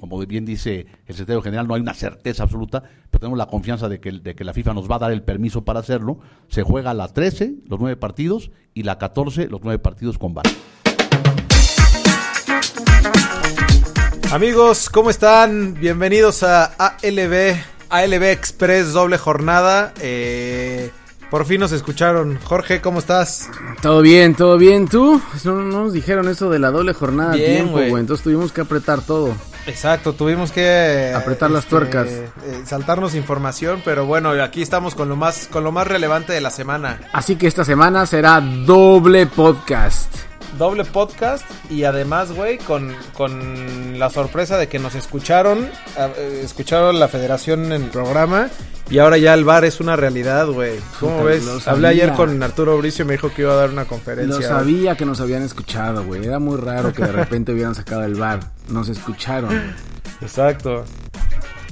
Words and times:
Como 0.00 0.18
bien 0.24 0.46
dice 0.46 0.86
el 1.06 1.14
secretario 1.14 1.42
general, 1.42 1.68
no 1.68 1.74
hay 1.74 1.82
una 1.82 1.92
certeza 1.92 2.44
absoluta, 2.44 2.82
pero 3.10 3.20
tenemos 3.20 3.36
la 3.36 3.46
confianza 3.46 3.90
de 3.90 4.00
que, 4.00 4.10
de 4.10 4.34
que 4.34 4.42
la 4.42 4.54
FIFA 4.54 4.72
nos 4.72 4.90
va 4.90 4.96
a 4.96 5.00
dar 5.00 5.12
el 5.12 5.22
permiso 5.22 5.66
para 5.66 5.80
hacerlo. 5.80 6.18
Se 6.48 6.62
juega 6.62 6.94
la 6.94 7.08
13, 7.08 7.56
los 7.66 7.78
nueve 7.78 7.96
partidos, 7.96 8.50
y 8.72 8.84
la 8.84 8.96
14, 8.96 9.48
los 9.48 9.60
nueve 9.62 9.78
partidos 9.78 10.16
con 10.16 10.32
VAR. 10.32 10.46
Amigos, 14.32 14.88
¿cómo 14.88 15.10
están? 15.10 15.74
Bienvenidos 15.74 16.42
a 16.42 16.64
ALB, 16.64 17.56
ALB 17.90 18.22
Express 18.22 18.94
doble 18.94 19.18
jornada. 19.18 19.92
Eh, 20.00 20.90
por 21.30 21.44
fin 21.44 21.60
nos 21.60 21.72
escucharon. 21.72 22.38
Jorge, 22.44 22.80
¿cómo 22.80 22.98
estás? 22.98 23.50
Todo 23.82 24.00
bien, 24.00 24.34
todo 24.34 24.56
bien. 24.56 24.88
¿Tú? 24.88 25.20
No, 25.44 25.56
no 25.56 25.84
nos 25.84 25.92
dijeron 25.92 26.28
eso 26.30 26.48
de 26.48 26.60
la 26.60 26.70
doble 26.70 26.94
jornada 26.94 27.32
a 27.32 27.36
Bien, 27.36 27.52
tiempo, 27.56 27.72
güey. 27.72 28.00
Entonces 28.00 28.24
tuvimos 28.24 28.52
que 28.52 28.62
apretar 28.62 29.02
todo. 29.02 29.34
Exacto, 29.66 30.12
tuvimos 30.12 30.52
que 30.52 31.12
Apretar 31.14 31.50
las 31.50 31.66
tuercas. 31.66 32.06
eh, 32.08 32.28
saltarnos 32.64 33.14
información, 33.14 33.82
pero 33.84 34.06
bueno, 34.06 34.30
aquí 34.42 34.62
estamos 34.62 34.94
con 34.94 35.08
lo 35.08 35.16
más 35.16 35.48
con 35.50 35.64
lo 35.64 35.72
más 35.72 35.86
relevante 35.86 36.32
de 36.32 36.40
la 36.40 36.50
semana. 36.50 37.00
Así 37.12 37.36
que 37.36 37.46
esta 37.46 37.64
semana 37.64 38.06
será 38.06 38.40
doble 38.40 39.26
podcast. 39.26 40.14
Doble 40.58 40.84
podcast 40.84 41.44
y 41.70 41.84
además, 41.84 42.32
güey, 42.32 42.58
con, 42.58 42.94
con 43.12 43.98
la 43.98 44.08
sorpresa 44.10 44.56
de 44.56 44.68
que 44.68 44.78
nos 44.78 44.94
escucharon, 44.94 45.68
eh, 45.98 46.40
escucharon 46.44 46.98
la 46.98 47.08
federación 47.08 47.66
en 47.66 47.82
el 47.82 47.90
programa 47.90 48.48
y 48.88 48.98
ahora 48.98 49.18
ya 49.18 49.34
el 49.34 49.44
bar 49.44 49.64
es 49.64 49.80
una 49.80 49.96
realidad, 49.96 50.46
güey. 50.46 50.78
¿Cómo 51.00 51.18
Puta, 51.18 51.24
ves? 51.24 51.44
lo 51.44 51.58
Hablé 51.70 51.88
ayer 51.88 52.12
con 52.12 52.42
Arturo 52.42 52.78
Bricio 52.78 53.04
y 53.04 53.08
me 53.08 53.14
dijo 53.14 53.32
que 53.34 53.42
iba 53.42 53.52
a 53.52 53.56
dar 53.56 53.70
una 53.70 53.82
Lo 53.82 53.88
conferencia. 53.88 54.48
sabía 54.48 54.96
que 54.96 55.04
nos 55.04 55.20
habían 55.20 55.42
escuchado, 55.42 56.04
güey. 56.04 56.24
Era 56.24 56.38
muy 56.38 56.56
raro 56.56 56.92
que 56.92 57.02
de 57.02 57.12
repente 57.12 57.52
hubieran 57.52 57.74
sacado 57.74 58.04
el 58.04 58.14
bar. 58.14 58.40
Nos 58.68 58.88
escucharon. 58.88 59.50
Exacto. 60.20 60.84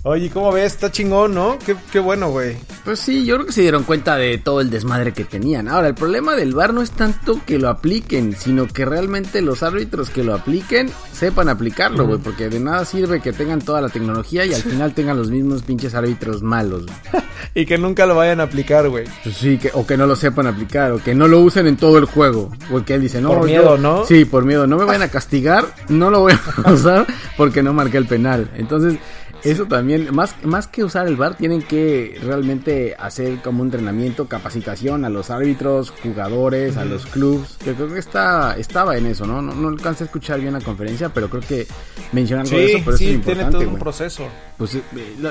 Oye, 0.07 0.29
¿cómo 0.29 0.53
ves? 0.53 0.75
Está 0.75 0.93
chingón, 0.93 1.33
¿no? 1.33 1.59
Qué, 1.65 1.75
qué 1.91 1.99
bueno, 1.99 2.29
güey. 2.29 2.59
Pues 2.85 3.01
sí, 3.01 3.25
yo 3.25 3.37
creo 3.37 3.47
que 3.47 3.53
se 3.53 3.63
dieron 3.63 3.85
cuenta 3.85 4.17
de 4.17 4.37
todo 4.37 4.61
el 4.61 4.69
desmadre 4.69 5.15
que 5.15 5.25
tenían. 5.25 5.67
Ahora, 5.67 5.89
el 5.89 5.95
problema 5.95 6.35
del 6.37 6.53
bar 6.55 6.75
no 6.75 6.83
es 6.83 6.91
tanto 6.91 7.41
que 7.47 7.59
lo 7.59 7.71
apliquen, 7.71 8.37
sino 8.37 8.67
que 8.69 8.85
realmente 8.85 9.41
los 9.41 9.63
árbitros 9.63 10.11
que 10.11 10.23
lo 10.23 10.35
apliquen 10.35 10.91
sepan 11.15 11.49
aplicarlo, 11.49 12.07
güey. 12.07 12.19
Porque 12.19 12.51
de 12.51 12.61
nada 12.61 12.85
sirve 12.85 13.23
que 13.23 13.33
tengan 13.33 13.63
toda 13.63 13.81
la 13.81 13.89
tecnología 13.89 14.45
y 14.45 14.53
al 14.53 14.61
final 14.61 14.93
tengan 14.93 15.17
los 15.17 15.31
mismos 15.31 15.63
pinches 15.63 15.95
árbitros 15.95 16.43
malos. 16.43 16.85
güey. 16.85 17.25
Y 17.57 17.67
que 17.67 17.79
nunca 17.79 18.05
lo 18.07 18.17
vayan 18.17 18.41
a 18.41 18.45
aplicar, 18.45 18.89
güey. 18.89 19.05
Pues 19.23 19.37
sí, 19.37 19.59
que, 19.59 19.71
o 19.75 19.87
que 19.87 19.97
no 19.97 20.07
lo 20.07 20.17
sepan 20.17 20.47
aplicar, 20.49 20.91
o 20.93 20.99
que 20.99 21.15
no 21.15 21.29
lo 21.29 21.39
usen 21.41 21.67
en 21.69 21.77
todo 21.77 21.99
el 21.99 22.05
juego. 22.07 22.51
Porque 22.71 22.95
él 22.95 23.03
dice, 23.03 23.21
no. 23.21 23.29
Por 23.29 23.41
yo- 23.43 23.45
miedo, 23.47 23.79
¿no? 23.79 24.05
Sí, 24.07 24.25
por 24.25 24.45
miedo. 24.45 24.67
No 24.67 24.77
me 24.77 24.85
vayan 24.85 25.03
a 25.03 25.09
castigar, 25.11 25.67
no 25.89 26.11
lo 26.11 26.21
voy 26.21 26.33
a 26.65 26.73
usar 26.73 27.07
porque 27.37 27.63
no 27.63 27.73
marqué 27.73 27.99
el 27.99 28.07
penal. 28.07 28.51
Entonces, 28.57 28.99
eso 29.51 29.67
también, 29.67 30.15
más, 30.15 30.35
más 30.45 30.67
que 30.67 30.83
usar 30.85 31.07
el 31.07 31.17
VAR, 31.17 31.37
tienen 31.37 31.63
que 31.63 32.19
realmente 32.23 32.95
hacer 32.99 33.41
como 33.43 33.61
un 33.63 33.69
entrenamiento, 33.69 34.27
capacitación 34.27 35.05
a 35.05 35.09
los 35.11 35.31
árbitros, 35.31 35.91
jugadores, 36.03 36.77
a 36.77 36.85
los 36.85 37.07
clubs. 37.07 37.57
Que 37.63 37.75
creo 37.75 37.93
que 37.93 37.99
está, 37.99 38.57
estaba 38.57 38.97
en 38.97 39.07
eso, 39.07 39.27
¿no? 39.27 39.43
No, 39.43 39.55
no 39.55 39.69
alcancé 39.69 40.05
a 40.05 40.07
escuchar 40.07 40.41
bien 40.41 40.53
la 40.55 40.61
conferencia, 40.61 41.09
pero 41.11 41.29
creo 41.29 41.43
que 41.43 41.67
mencionan 42.13 42.47
algo 42.47 42.59
de 42.59 42.65
eso, 42.67 42.79
Sí, 42.79 42.83
pero 42.85 42.97
eso 42.97 43.05
es 43.05 43.11
importante. 43.11 43.51
tiene 43.51 43.65
todo 43.65 43.75
un 43.75 43.79
proceso. 43.79 44.29
pues 44.57 44.75
eh, 44.75 44.83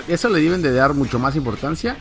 eso 0.08 0.30
le 0.30 0.41
deben 0.41 0.61
de 0.61 0.72
dar 0.73 0.94
mucho 0.94 1.19
más 1.19 1.36
importancia 1.36 1.95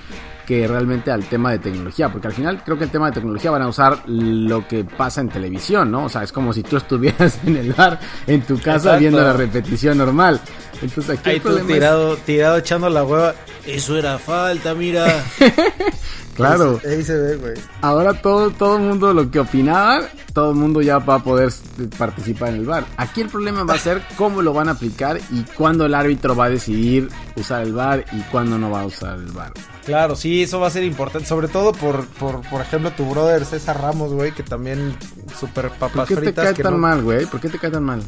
que 0.47 0.67
realmente 0.67 1.11
al 1.13 1.25
tema 1.27 1.53
de 1.53 1.61
tecnología, 1.61 2.11
porque 2.11 2.27
al 2.27 2.33
final 2.33 2.63
creo 2.65 2.77
que 2.77 2.85
el 2.85 2.91
tema 2.91 3.07
de 3.07 3.13
tecnología 3.13 3.53
van 3.53 3.63
a 3.63 3.69
usar 3.69 4.03
lo 4.09 4.67
que 4.67 4.83
pasa 4.85 5.21
en 5.21 5.29
televisión, 5.29 5.91
¿no? 5.93 6.07
O 6.07 6.09
sea, 6.09 6.25
es 6.25 6.33
como 6.33 6.53
si 6.53 6.65
tú 6.65 6.77
estuvieras 6.77 7.39
en 7.47 7.57
el 7.57 7.73
bar 7.73 8.01
en 8.27 8.43
tu 8.43 8.57
casa 8.59 8.77
Exacto. 8.77 8.99
viendo 8.99 9.21
la 9.21 9.33
repetición 9.35 9.99
normal. 9.99 10.41
Entonces 10.83 11.17
aquí 11.17 11.31
Ahí 11.31 11.37
el 11.37 11.43
problema 11.43 11.69
tirado, 11.73 12.02
tirado 12.25 12.59
echando 12.59 12.89
la 12.89 13.05
hueva. 13.05 13.35
Eso 13.67 13.97
era 13.97 14.19
falta, 14.19 14.75
mira. 14.75 15.23
claro, 16.35 16.81
Ahí 16.85 17.03
se 17.05 17.17
ve, 17.17 17.37
güey. 17.37 17.55
ahora 17.81 18.15
todo 18.21 18.51
todo 18.51 18.77
el 18.77 18.83
mundo 18.83 19.13
lo 19.15 19.31
que 19.31 19.39
opinaba, 19.39 20.01
todo 20.33 20.51
el 20.51 20.57
mundo 20.57 20.81
ya 20.83 20.99
va 20.99 21.17
a 21.17 21.19
poder 21.23 21.53
participar 21.97 22.51
en 22.51 22.57
el 22.57 22.67
bar. 22.67 22.85
Aquí 22.97 23.21
el 23.21 23.29
problema 23.29 23.63
va 23.65 23.75
a 23.75 23.79
ser 23.79 24.03
cómo 24.17 24.43
lo 24.43 24.53
van 24.53 24.69
a 24.69 24.73
aplicar 24.73 25.21
y 25.31 25.43
cuándo 25.57 25.87
el 25.87 25.95
árbitro 25.95 26.35
va 26.35 26.47
a 26.47 26.51
decidir 26.51 27.09
usar 27.37 27.63
el 27.63 27.73
bar 27.73 28.05
y 28.13 28.21
cuándo 28.33 28.59
no 28.59 28.71
va 28.71 28.81
a 28.83 28.87
usar 28.87 29.19
el 29.19 29.31
bar. 29.33 29.53
Claro, 29.85 30.15
sí, 30.17 30.43
eso 30.43 30.59
va 30.61 30.69
a 30.69 30.71
ser 30.71 30.85
importante. 30.85 31.29
Sobre 31.29 31.49
todo 31.49 31.73
por, 31.73 32.07
por, 32.07 32.41
por 32.49 32.61
ejemplo, 32.61 32.91
tu 32.93 33.05
brother 33.09 33.45
César 33.45 33.81
Ramos, 33.81 34.13
güey, 34.13 34.33
que 34.33 34.43
también 34.43 34.97
super 35.39 35.69
¿Por 35.71 35.79
papas 35.91 36.09
qué 36.09 36.15
te 36.15 36.21
fritas. 36.21 36.45
cae 36.47 36.55
que 36.55 36.63
tan 36.63 36.73
no... 36.75 36.79
mal, 36.79 37.03
güey? 37.03 37.27
¿Por 37.27 37.41
qué 37.41 37.49
te 37.49 37.59
cae 37.59 37.71
tan 37.71 37.85
mal? 37.85 38.03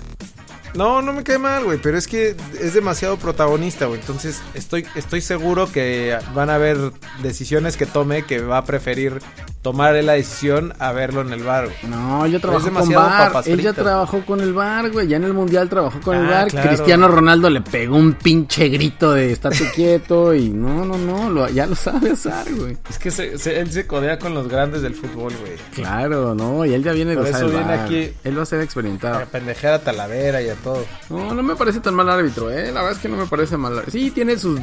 No, 0.74 1.02
no 1.02 1.12
me 1.12 1.22
cae 1.22 1.38
mal, 1.38 1.64
güey, 1.64 1.78
pero 1.78 1.96
es 1.96 2.06
que 2.06 2.36
es 2.60 2.74
demasiado 2.74 3.16
protagonista, 3.16 3.86
güey. 3.86 4.00
Entonces, 4.00 4.42
estoy, 4.54 4.86
estoy 4.94 5.20
seguro 5.20 5.70
que 5.70 6.18
van 6.34 6.50
a 6.50 6.56
haber 6.56 6.76
decisiones 7.22 7.76
que 7.76 7.86
tome 7.86 8.24
que 8.24 8.40
va 8.40 8.58
a 8.58 8.64
preferir 8.64 9.20
tomar 9.64 9.94
la 10.04 10.12
decisión 10.12 10.74
a 10.78 10.92
verlo 10.92 11.22
en 11.22 11.32
el 11.32 11.42
bar, 11.42 11.64
güey. 11.64 11.76
No, 11.90 12.26
ya 12.26 12.38
trabajó 12.38 12.70
con 12.70 12.92
papas 12.92 13.46
ya 13.46 13.54
fritas. 13.54 13.74
trabajó 13.74 14.20
con 14.26 14.40
el 14.42 14.52
VAR, 14.52 14.90
güey. 14.92 15.08
Ya 15.08 15.16
en 15.16 15.24
el 15.24 15.32
Mundial 15.32 15.70
trabajó 15.70 15.98
con 16.02 16.16
el 16.18 16.30
Ah, 16.30 16.44
claro. 16.46 16.68
Cristiano 16.68 17.08
Ronaldo 17.08 17.48
le 17.48 17.62
pegó 17.62 17.96
un 17.96 18.12
pinche 18.12 18.68
grito 18.68 19.12
de 19.14 19.32
estate 19.32 19.70
quieto 19.74 20.34
y 20.34 20.50
no, 20.50 20.84
no, 20.84 20.98
no, 20.98 21.30
lo- 21.30 21.48
ya 21.48 21.66
lo 21.66 21.74
sabe 21.74 22.12
usar, 22.12 22.44
güey. 22.54 22.76
Es 22.90 22.98
que 22.98 23.10
se- 23.10 23.38
se- 23.38 23.58
él 23.58 23.72
se 23.72 23.86
codea 23.86 24.18
con 24.18 24.34
los 24.34 24.48
grandes 24.48 24.82
del 24.82 24.94
fútbol, 24.94 25.32
güey. 25.40 25.54
Claro, 25.74 26.34
no, 26.34 26.66
y 26.66 26.74
él 26.74 26.84
ya 26.84 26.92
viene 26.92 27.12
de 27.12 27.16
Por 27.16 27.26
eso 27.26 27.48
viene 27.48 27.72
aquí- 27.72 28.12
Él 28.22 28.38
va 28.38 28.42
a 28.42 28.46
ser 28.46 28.60
experimentado. 28.60 29.16
A 29.16 29.24
pendejear 29.24 29.72
a 29.74 29.78
Talavera 29.78 30.42
y 30.42 30.50
a 30.50 30.56
todo. 30.56 30.84
No, 31.08 31.32
no 31.32 31.42
me 31.42 31.56
parece 31.56 31.80
tan 31.80 31.94
mal 31.94 32.10
árbitro, 32.10 32.50
eh. 32.50 32.66
La 32.70 32.80
verdad 32.82 32.92
es 32.92 32.98
que 32.98 33.08
no 33.08 33.16
me 33.16 33.24
parece 33.26 33.56
mal. 33.56 33.72
árbitro. 33.72 33.92
Sí, 33.92 34.10
tiene 34.10 34.36
sus, 34.38 34.60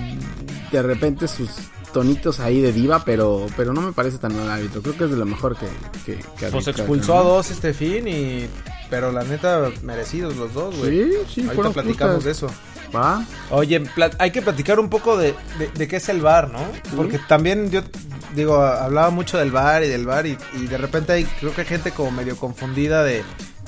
de 0.72 0.82
repente 0.84 1.28
sus 1.28 1.50
tonitos 1.94 2.40
ahí 2.40 2.62
de 2.62 2.72
diva, 2.72 3.04
pero, 3.06 3.46
pero 3.56 3.74
no 3.74 3.82
me 3.82 3.92
parece 3.92 4.18
tan 4.18 4.36
mal 4.36 4.50
árbitro. 4.50 4.82
Creo 4.82 4.98
que 4.98 5.04
es 5.06 5.12
de 5.12 5.18
lo 5.18 5.26
mejor 5.26 5.58
que, 5.58 5.68
que, 6.06 6.24
que 6.38 6.48
Pues 6.48 6.68
expulsó 6.68 7.18
a 7.18 7.24
dos 7.24 7.52
este 7.52 7.74
fin 7.74 8.08
y... 8.08 8.48
Pero 8.90 9.12
la 9.14 9.24
neta, 9.24 9.72
merecidos 9.84 10.36
los 10.36 10.54
dos, 10.54 10.76
güey. 10.78 10.92
Sí, 10.92 11.18
sí, 11.36 11.48
Ahorita 11.48 11.70
platicamos 11.70 12.26
de 12.26 12.32
eso. 12.32 12.48
Va. 12.94 13.26
Oye, 13.50 13.82
hay 14.20 14.32
que 14.32 14.42
platicar 14.42 14.82
un 14.82 14.90
poco 14.90 15.16
de, 15.16 15.34
de, 15.58 15.70
de 15.74 15.88
qué 15.88 15.96
es 15.96 16.10
el 16.10 16.20
bar, 16.20 16.52
¿no? 16.52 16.60
Porque 16.98 17.18
también 17.20 17.72
yo, 17.72 17.84
digo, 18.36 18.58
hablaba 18.62 19.10
mucho 19.10 19.38
del 19.38 19.50
bar 19.50 19.84
y 19.84 19.88
del 19.88 20.06
bar 20.06 20.28
y, 20.28 20.38
y 20.62 20.68
de 20.68 20.78
repente 20.78 21.14
hay, 21.14 21.24
creo 21.24 21.56
que 21.56 21.62
hay 21.62 21.68
gente 21.68 21.92
como 21.92 22.12
medio 22.12 22.36
confundida 22.36 23.06
de, 23.06 23.24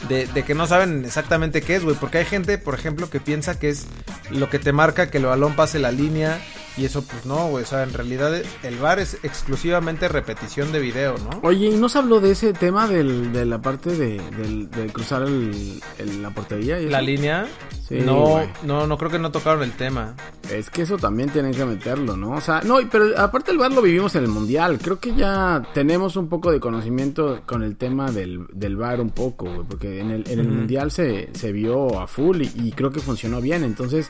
de, 0.10 0.28
de 0.28 0.44
que 0.44 0.56
no 0.56 0.68
saben 0.68 1.06
exactamente 1.06 1.62
qué 1.62 1.78
es, 1.78 1.86
güey. 1.86 1.96
Porque 1.96 2.18
hay 2.18 2.26
gente, 2.26 2.58
por 2.58 2.74
ejemplo, 2.74 3.10
que 3.10 3.22
piensa 3.22 3.58
que 3.58 3.70
es 3.70 3.86
lo 4.30 4.50
que 4.50 4.60
te 4.60 4.74
marca 4.74 5.10
que 5.10 5.20
el 5.20 5.26
balón 5.26 5.56
pase 5.56 5.80
la 5.80 5.94
línea 5.94 6.42
y 6.78 6.86
eso 6.86 7.04
pues 7.04 7.26
no, 7.26 7.48
güey. 7.50 7.64
O 7.64 7.68
sea, 7.68 7.84
en 7.84 7.94
realidad 7.94 8.34
el 8.64 8.78
bar 8.80 9.00
es 9.00 9.18
exclusivamente 9.24 10.08
repetición 10.08 10.72
de 10.72 10.80
video, 10.80 11.16
¿no? 11.18 11.40
Oye, 11.44 11.68
¿y 11.68 11.76
no 11.78 11.90
se 11.90 12.00
habló 12.00 12.20
de 12.20 12.32
ese 12.32 12.54
tema 12.54 12.88
del, 12.88 13.32
de 13.34 13.46
la 13.46 13.62
parte 13.62 13.92
de, 13.96 14.22
del- 14.38 14.70
de 14.72 14.88
cruzar 14.88 15.24
el, 15.24 15.82
el- 16.00 16.22
la 16.22 16.30
portería? 16.32 16.80
y 16.80 16.90
La 16.90 17.02
línea, 17.02 17.48
Sí, 17.88 17.96
no, 18.00 18.22
güey. 18.26 18.48
no, 18.64 18.88
no 18.88 18.98
creo 18.98 19.12
que 19.12 19.20
no 19.20 19.32
tocaron 19.32 19.62
el 19.64 19.74
tema. 19.74 20.16
Es 20.52 20.70
que 20.70 20.82
eso 20.84 20.98
también 20.98 21.30
tienen 21.30 21.54
que 21.54 21.66
meterlo, 21.66 22.16
¿no? 22.18 22.32
O 22.32 22.42
sea, 22.42 22.62
no, 22.62 22.78
pero 22.92 23.06
aparte 23.18 23.52
el 23.52 23.58
VAR 23.58 23.72
lo 23.72 23.82
vivimos 23.82 24.16
en 24.16 24.24
el 24.24 24.30
Mundial. 24.30 24.80
Creo 24.82 25.00
que 25.00 25.14
ya 25.16 25.62
tenemos 25.74 26.16
un 26.16 26.30
poco 26.30 26.52
de 26.52 26.60
conocimiento 26.60 27.42
con 27.46 27.62
el 27.64 27.76
tema 27.76 28.12
del, 28.12 28.48
del 28.54 28.76
VAR 28.78 29.00
un 29.02 29.10
poco, 29.12 29.46
güey. 29.46 29.68
Porque 29.68 30.00
en 30.00 30.12
el, 30.12 30.24
en 30.30 30.40
el. 30.40 30.48
Mundial 30.48 30.92
se, 30.92 31.30
se 31.34 31.52
vio 31.52 32.00
a 32.00 32.08
full 32.08 32.42
y, 32.42 32.52
y 32.56 32.72
creo 32.72 32.92
que 32.92 33.00
funcionó 33.00 33.42
bien. 33.42 33.64
Entonces, 33.64 34.08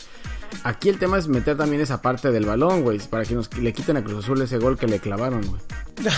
aquí 0.64 0.90
el 0.90 0.98
tema 0.98 1.18
es 1.18 1.28
meter 1.28 1.58
también 1.58 1.82
esa 1.82 2.02
parte 2.02 2.32
del 2.32 2.46
balón, 2.46 2.82
güey. 2.82 3.00
Para 3.00 3.26
que 3.26 3.36
nos 3.36 3.56
le 3.58 3.74
quiten 3.74 3.98
a 3.98 4.04
Cruz 4.04 4.24
Azul 4.24 4.42
ese 4.42 4.58
gol 4.58 4.78
que 4.78 4.88
le 4.88 5.00
clavaron, 5.00 5.46
güey. 5.46 5.62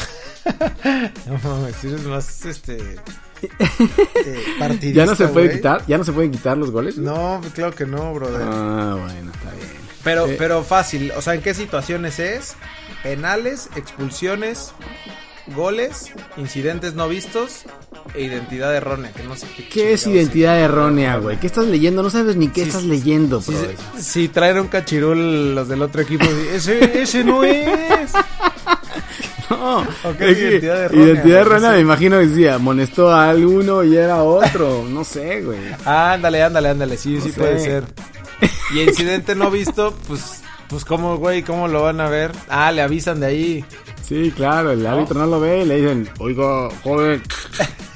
No 1.26 1.40
mames, 1.44 1.84
eres 1.84 2.04
más 2.04 2.46
este. 2.46 2.78
eh, 3.42 4.44
partidista, 4.60 5.04
¿Ya 5.04 5.06
no 5.08 5.16
se 5.16 5.28
puede 5.28 5.52
quitar? 5.52 5.84
¿Ya 5.88 5.98
no 5.98 6.04
se 6.04 6.12
pueden 6.12 6.32
quitar 6.32 6.56
los 6.56 6.70
goles? 6.70 6.98
No, 6.98 7.42
claro 7.56 7.74
que 7.74 7.88
no, 7.88 8.14
brother. 8.14 8.42
Ah, 8.44 8.96
bueno, 9.00 9.32
está 9.32 9.52
bien. 9.52 9.68
pero, 10.04 10.28
eh. 10.28 10.36
pero 10.38 10.64
fácil. 10.64 11.12
O 11.18 11.22
sea, 11.22 11.34
¿en 11.34 11.42
qué 11.42 11.56
situaciones 11.56 12.20
es? 12.20 12.56
Penales, 13.02 13.70
expulsiones, 13.76 14.74
goles, 15.48 16.12
incidentes 16.38 16.94
no 16.94 17.08
vistos 17.08 17.66
e 18.16 18.24
identidad 18.24 18.76
errónea. 18.76 19.12
Que 19.12 19.24
no 19.24 19.36
sé 19.36 19.48
qué. 19.56 19.68
¿Qué 19.70 19.94
es 19.94 20.08
identidad 20.08 20.60
errónea, 20.60 21.18
güey? 21.18 21.40
¿Qué 21.40 21.48
estás 21.48 21.66
leyendo? 21.68 22.02
No 22.04 22.10
sabes 22.10 22.36
ni 22.36 22.48
qué 22.50 22.62
Sí, 22.64 22.68
estás 22.70 22.82
sí, 22.84 22.88
leyendo, 22.90 23.42
Si, 23.98 24.28
traen 24.30 24.60
un 24.60 24.68
cachirul 24.68 25.54
los 25.56 25.68
del 25.68 25.82
otro 25.82 26.02
equipo, 26.02 26.26
ese, 26.54 27.02
ese 27.02 27.24
no 27.24 27.44
es. 27.44 28.12
No, 29.50 29.80
Ok, 29.82 30.22
es 30.22 30.38
identidad 30.40 30.84
errónea, 30.86 31.06
Identidad 31.06 31.42
errónea, 31.42 31.70
no 31.70 31.76
me 31.76 31.82
imagino 31.82 32.18
que 32.20 32.28
decía, 32.28 32.56
amonestó 32.56 33.12
a 33.12 33.30
alguno 33.30 33.84
y 33.84 33.96
era 33.96 34.24
otro. 34.24 34.84
No 34.90 35.04
sé, 35.04 35.42
güey. 35.44 35.60
Ándale, 35.86 36.42
ándale, 36.44 36.70
ándale. 36.70 36.98
Sí, 36.98 37.16
No 37.16 37.22
sí 37.22 37.32
sé. 37.32 37.40
puede 37.40 37.60
ser. 37.60 37.84
Y 38.74 38.82
incidente 38.82 39.36
no 39.36 39.52
visto, 39.52 39.94
pues, 40.08 40.42
pues 40.68 40.84
cómo, 40.84 41.18
güey, 41.18 41.44
cómo 41.44 41.68
lo 41.68 41.84
van 41.84 42.02
a 42.02 42.10
ver. 42.10 42.32
Ah, 42.50 42.72
le 42.72 42.82
avisan 42.82 43.20
de 43.20 43.26
ahí. 43.28 43.66
Sí, 44.08 44.34
claro, 44.36 44.72
el 44.72 44.86
árbitro 44.86 45.20
no 45.20 45.28
lo 45.28 45.40
ve 45.40 45.62
y 45.62 45.66
le 45.66 45.76
dicen, 45.78 46.10
oiga, 46.20 46.70
joven, 46.84 47.22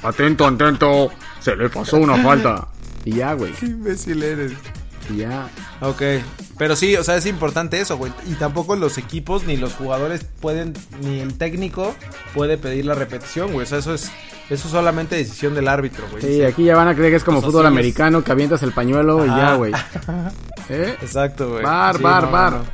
atento, 0.02 0.46
atento, 0.46 1.10
se 1.40 1.56
le 1.56 1.68
pasó 1.68 1.96
una 1.98 2.16
falta. 2.22 2.66
Y 3.02 3.12
ya, 3.14 3.32
güey. 3.32 3.52
Qué 3.54 3.64
imbécil 3.64 4.22
eres. 4.22 4.52
y 5.10 5.16
ya. 5.16 5.48
Ok, 5.80 6.02
pero 6.58 6.76
sí, 6.76 6.94
o 6.96 7.02
sea, 7.02 7.16
es 7.16 7.24
importante 7.24 7.80
eso, 7.80 7.96
güey. 7.96 8.12
Y 8.26 8.34
tampoco 8.34 8.76
los 8.76 8.98
equipos 8.98 9.44
ni 9.44 9.56
los 9.56 9.72
jugadores 9.72 10.26
pueden, 10.40 10.74
ni 11.02 11.20
el 11.20 11.32
técnico 11.38 11.94
puede 12.34 12.58
pedir 12.58 12.84
la 12.84 12.94
repetición, 12.94 13.52
güey. 13.54 13.64
O 13.64 13.66
sea, 13.66 13.78
eso 13.78 13.94
es, 13.94 14.12
eso 14.50 14.66
es 14.68 14.70
solamente 14.72 15.16
decisión 15.16 15.54
del 15.54 15.66
árbitro, 15.68 16.04
güey. 16.10 16.22
Sí, 16.22 16.42
aquí 16.42 16.64
ya 16.64 16.76
van 16.76 16.88
a 16.88 16.94
creer 16.94 17.10
que 17.12 17.16
es 17.16 17.24
como 17.24 17.40
Pues 17.40 17.50
fútbol 17.50 17.64
así 17.64 17.72
es. 17.72 17.78
americano, 17.78 18.22
que 18.22 18.32
avientas 18.32 18.62
el 18.62 18.72
pañuelo 18.72 19.24
y 19.24 19.28
ya, 19.28 19.54
güey. 19.54 19.72
¿Eh? 20.68 20.94
Exacto, 21.00 21.52
güey. 21.52 21.64
Bar, 21.64 21.96
Sí, 21.96 22.02
bar, 22.02 22.22
no, 22.24 22.30
bar. 22.30 22.52
no, 22.52 22.58
no. 22.58 22.64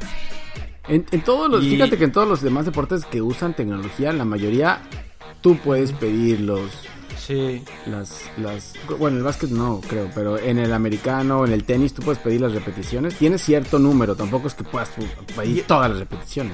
En, 0.89 1.07
en 1.13 1.21
todos 1.23 1.49
los, 1.49 1.63
Y- 1.63 1.71
fíjate 1.71 1.97
que 1.97 2.03
en 2.05 2.11
todos 2.13 2.27
los 2.27 2.43
demás 2.43 2.65
deportes 2.67 3.05
que 3.05 3.23
usan 3.23 3.55
tecnología, 3.55 4.13
la 4.13 4.25
mayoría 4.25 4.81
tú 5.41 5.57
puedes 5.59 5.93
pedir 5.93 6.41
los, 6.41 6.71
Sí. 7.19 7.63
las, 7.87 8.21
las, 8.37 8.75
bueno, 8.99 9.17
el 9.19 9.23
básquet 9.23 9.51
no 9.51 9.81
creo, 9.89 10.11
pero 10.15 10.39
en 10.39 10.59
el 10.59 10.73
americano, 10.73 11.45
en 11.45 11.53
el 11.53 11.65
tenis 11.65 11.93
tú 11.95 12.03
puedes 12.03 12.21
pedir 12.21 12.41
las 12.41 12.53
repeticiones. 12.53 13.15
Tienes 13.17 13.43
cierto 13.43 13.79
número, 13.79 14.15
tampoco 14.15 14.49
es 14.49 14.55
que 14.55 14.65
puedas 14.65 14.91
pedir 15.37 15.59
Y- 15.59 15.63
todas 15.63 15.91
las 15.91 15.99
repeticiones. 15.99 16.53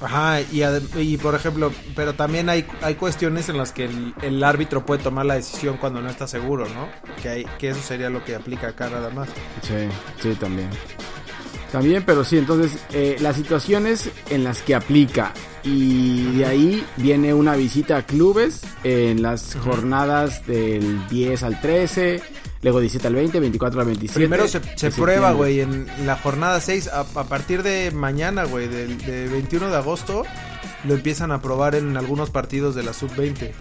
Ajá, 0.00 0.40
y, 0.40 0.62
y 1.00 1.16
por 1.16 1.34
ejemplo, 1.34 1.72
pero 1.96 2.14
también 2.14 2.48
hay, 2.48 2.64
hay 2.82 2.94
cuestiones 2.94 3.48
en 3.48 3.58
las 3.58 3.72
que 3.72 3.86
el, 3.86 4.14
el 4.22 4.44
árbitro 4.44 4.86
puede 4.86 5.02
tomar 5.02 5.26
la 5.26 5.34
decisión 5.34 5.76
cuando 5.76 6.00
no 6.00 6.08
está 6.08 6.28
seguro, 6.28 6.66
¿no? 6.68 6.88
Que, 7.20 7.28
hay, 7.28 7.44
que 7.58 7.70
eso 7.70 7.80
sería 7.82 8.08
lo 8.08 8.24
que 8.24 8.36
aplica 8.36 8.68
acá 8.68 8.88
nada 8.88 9.10
más. 9.10 9.28
Sí, 9.62 9.74
sí, 10.22 10.34
también. 10.36 10.70
También, 11.72 12.02
pero 12.06 12.24
sí, 12.24 12.38
entonces 12.38 12.78
eh, 12.92 13.16
las 13.20 13.36
situaciones 13.36 14.10
en 14.30 14.42
las 14.42 14.62
que 14.62 14.74
aplica 14.74 15.34
y 15.62 16.36
de 16.36 16.46
ahí 16.46 16.86
viene 16.96 17.34
una 17.34 17.56
visita 17.56 17.98
a 17.98 18.02
clubes 18.06 18.62
en 18.84 19.22
las 19.22 19.54
jornadas 19.56 20.46
del 20.46 21.06
10 21.08 21.42
al 21.42 21.60
13, 21.60 22.22
luego 22.62 22.80
17 22.80 23.06
al 23.06 23.14
20, 23.14 23.40
24 23.40 23.80
al 23.80 23.86
27. 23.86 24.18
Primero 24.18 24.48
se, 24.48 24.60
se 24.76 24.90
prueba, 24.90 25.32
güey, 25.32 25.60
en 25.60 25.86
la 26.06 26.16
jornada 26.16 26.58
6, 26.60 26.88
a, 26.88 27.00
a 27.00 27.24
partir 27.24 27.62
de 27.62 27.90
mañana, 27.90 28.44
güey, 28.44 28.66
del 28.66 28.96
de 28.98 29.28
21 29.28 29.68
de 29.68 29.76
agosto, 29.76 30.22
lo 30.84 30.94
empiezan 30.94 31.32
a 31.32 31.42
probar 31.42 31.74
en 31.74 31.96
algunos 31.96 32.30
partidos 32.30 32.74
de 32.74 32.82
la 32.82 32.92
sub-20. 32.92 33.52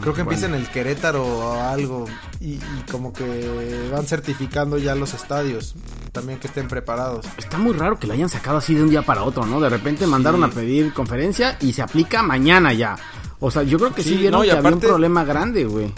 Creo 0.00 0.14
que 0.14 0.20
empieza 0.20 0.42
bueno. 0.46 0.56
en 0.56 0.62
el 0.62 0.68
Querétaro 0.70 1.24
o 1.24 1.60
algo 1.60 2.06
y, 2.40 2.54
y 2.54 2.84
como 2.90 3.12
que 3.12 3.88
van 3.92 4.06
certificando 4.06 4.78
ya 4.78 4.94
los 4.94 5.14
estadios, 5.14 5.74
también 6.12 6.38
que 6.38 6.46
estén 6.46 6.68
preparados. 6.68 7.26
Está 7.36 7.58
muy 7.58 7.72
raro 7.72 7.98
que 7.98 8.06
lo 8.06 8.12
hayan 8.14 8.28
sacado 8.28 8.58
así 8.58 8.74
de 8.74 8.82
un 8.82 8.90
día 8.90 9.02
para 9.02 9.24
otro, 9.24 9.44
¿no? 9.46 9.60
De 9.60 9.68
repente 9.68 10.06
mandaron 10.06 10.44
a 10.44 10.48
pedir 10.48 10.92
conferencia 10.94 11.56
y 11.60 11.72
se 11.72 11.82
aplica 11.82 12.22
mañana 12.22 12.72
ya. 12.72 12.96
O 13.40 13.50
sea, 13.50 13.62
yo 13.62 13.78
creo 13.78 13.94
que 13.94 14.02
sí, 14.02 14.10
Sí, 14.10 14.16
vieron 14.16 14.40
no, 14.40 14.44
que 14.44 14.52
había 14.52 14.70
un 14.70 14.80
problema 14.80 15.24
grande, 15.24 15.64
güey. 15.64 15.92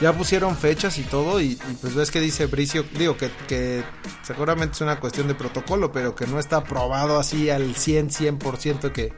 Ya 0.00 0.12
pusieron 0.12 0.56
fechas 0.56 0.98
y 0.98 1.02
todo 1.02 1.40
y, 1.40 1.52
y 1.52 1.76
pues 1.80 1.94
ves 1.94 2.10
que 2.10 2.20
dice 2.20 2.46
Bricio, 2.46 2.84
digo 2.98 3.16
que, 3.16 3.30
que 3.48 3.82
seguramente 4.22 4.74
es 4.74 4.80
una 4.80 4.98
cuestión 5.00 5.28
de 5.28 5.34
protocolo, 5.34 5.92
pero 5.92 6.14
que 6.14 6.26
no 6.26 6.38
está 6.38 6.56
aprobado 6.56 7.18
así 7.18 7.50
al 7.50 7.74
100, 7.74 8.10
100% 8.10 8.92
que, 8.92 9.12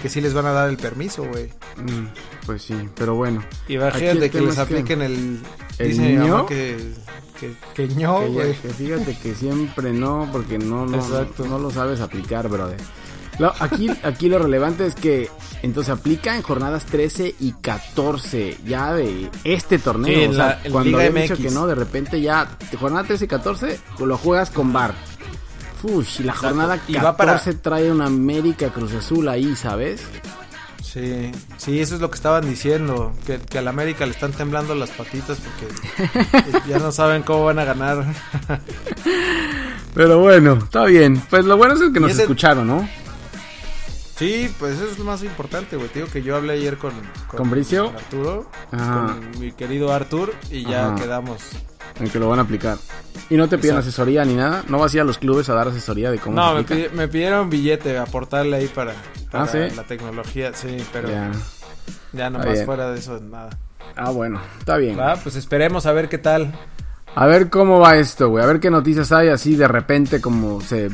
que 0.00 0.08
sí 0.08 0.20
les 0.20 0.34
van 0.34 0.46
a 0.46 0.52
dar 0.52 0.68
el 0.68 0.76
permiso, 0.76 1.24
güey. 1.24 1.46
Mm, 1.76 2.06
pues 2.46 2.62
sí, 2.62 2.88
pero 2.94 3.14
bueno. 3.14 3.42
Y 3.68 3.74
imagínate 3.74 4.30
que 4.30 4.40
les 4.40 4.50
es 4.50 4.54
que- 4.56 4.60
apliquen 4.62 5.02
el... 5.02 5.40
¿El 5.78 5.88
dice 5.88 6.18
que, 6.46 6.92
que, 7.40 7.54
que 7.74 7.88
ño, 7.94 8.20
güey. 8.28 8.54
que 8.54 8.68
fíjate 8.68 9.16
que 9.16 9.34
siempre 9.34 9.92
no, 9.94 10.28
porque 10.30 10.58
no, 10.58 10.84
no, 10.84 10.96
Exacto. 10.98 11.46
no 11.46 11.58
lo 11.58 11.70
sabes 11.70 12.00
aplicar, 12.02 12.48
brother. 12.48 12.76
Lo- 13.40 13.52
aquí, 13.58 13.88
aquí 14.04 14.28
lo 14.28 14.38
relevante 14.38 14.86
es 14.86 14.94
que 14.94 15.28
entonces 15.62 15.92
aplica 15.92 16.36
en 16.36 16.42
jornadas 16.42 16.84
13 16.86 17.34
y 17.40 17.52
14 17.52 18.58
ya 18.66 18.92
de 18.92 19.30
este 19.44 19.78
torneo. 19.78 20.14
Sí, 20.14 20.26
o 20.28 20.34
sea, 20.34 20.60
la- 20.62 20.70
cuando 20.70 20.98
había 20.98 21.10
dicho 21.22 21.36
que 21.36 21.50
no, 21.50 21.66
de 21.66 21.74
repente 21.74 22.20
ya 22.20 22.48
jornada 22.78 23.04
13 23.06 23.24
y 23.24 23.28
14 23.28 23.80
lo 23.98 24.16
juegas 24.18 24.50
con 24.50 24.72
bar. 24.72 24.94
Ush, 25.82 26.20
y 26.20 26.24
la 26.24 26.32
Exacto. 26.32 26.48
jornada 26.48 26.76
Y 26.86 26.92
14 26.92 27.00
va 27.04 27.16
para- 27.16 27.38
trae 27.62 27.90
una 27.90 28.04
América 28.06 28.68
Cruz 28.68 28.92
Azul 28.92 29.26
ahí, 29.28 29.56
¿sabes? 29.56 30.02
Sí, 30.82 31.30
sí, 31.56 31.78
eso 31.80 31.94
es 31.94 32.00
lo 32.00 32.10
que 32.10 32.16
estaban 32.16 32.46
diciendo, 32.48 33.12
que, 33.24 33.38
que 33.38 33.58
al 33.58 33.68
América 33.68 34.04
le 34.04 34.12
están 34.12 34.32
temblando 34.32 34.74
las 34.74 34.90
patitas 34.90 35.38
porque 35.38 36.60
ya 36.68 36.78
no 36.80 36.90
saben 36.92 37.22
cómo 37.22 37.44
van 37.44 37.60
a 37.60 37.64
ganar. 37.64 38.04
Pero 39.94 40.18
bueno, 40.18 40.54
está 40.62 40.84
bien. 40.84 41.20
Pues 41.30 41.44
lo 41.44 41.56
bueno 41.56 41.74
es 41.74 41.92
que 41.92 42.00
nos 42.00 42.10
ese- 42.12 42.22
escucharon, 42.22 42.66
¿no? 42.66 42.88
Sí, 44.20 44.54
pues 44.58 44.74
eso 44.74 44.84
es 44.90 44.98
lo 44.98 45.04
más 45.06 45.22
importante, 45.22 45.76
güey. 45.76 45.88
Te 45.88 46.00
digo 46.00 46.12
que 46.12 46.22
yo 46.22 46.36
hablé 46.36 46.52
ayer 46.52 46.76
con, 46.76 46.92
¿Con 47.34 47.48
Bricio? 47.48 47.86
con 47.86 47.96
Arturo, 47.96 48.50
Ajá. 48.70 49.16
con 49.32 49.40
mi 49.40 49.50
querido 49.52 49.94
Artur, 49.94 50.34
y 50.50 50.62
ya 50.64 50.88
Ajá. 50.88 50.96
quedamos. 51.02 51.40
En 51.98 52.10
que 52.10 52.18
lo 52.18 52.28
van 52.28 52.38
a 52.38 52.42
aplicar. 52.42 52.76
Y 53.30 53.36
no 53.38 53.48
te 53.48 53.56
piden 53.56 53.76
Exacto. 53.76 53.88
asesoría 53.88 54.26
ni 54.26 54.34
nada. 54.34 54.62
No 54.68 54.78
vas 54.78 54.92
a 54.92 54.96
ir 54.98 55.00
a 55.00 55.04
los 55.04 55.16
clubes 55.16 55.48
a 55.48 55.54
dar 55.54 55.68
asesoría 55.68 56.10
de 56.10 56.18
cómo 56.18 56.36
No, 56.36 56.52
me, 56.52 57.08
pidieron 57.08 57.48
billete, 57.48 57.96
aportarle 57.96 58.56
ahí 58.58 58.68
para, 58.68 58.92
para 59.30 59.44
Ah, 59.44 59.48
¿sí? 59.48 59.74
la 59.74 59.84
tecnología, 59.84 60.52
sí, 60.52 60.76
pero 60.92 61.08
Ya. 61.08 61.30
ya, 62.12 62.28
nomás 62.28 62.62
fuera 62.66 62.90
de 62.90 62.98
eso, 62.98 63.18
nada. 63.20 63.56
Ah, 63.96 64.10
bueno, 64.10 64.38
está 64.58 64.76
bien. 64.76 64.98
Va, 64.98 65.16
pues 65.16 65.34
esperemos 65.34 65.86
a 65.86 65.92
ver 65.92 66.10
qué 66.10 66.18
tal. 66.18 66.52
A 67.14 67.26
ver 67.26 67.50
cómo 67.50 67.80
va 67.80 67.96
esto, 67.96 68.28
güey. 68.28 68.42
A 68.42 68.46
ver 68.46 68.60
qué 68.60 68.70
noticias 68.70 69.10
hay 69.12 69.28
así 69.28 69.56
de 69.56 69.66
repente, 69.68 70.20
como 70.20 70.60
se 70.60 70.90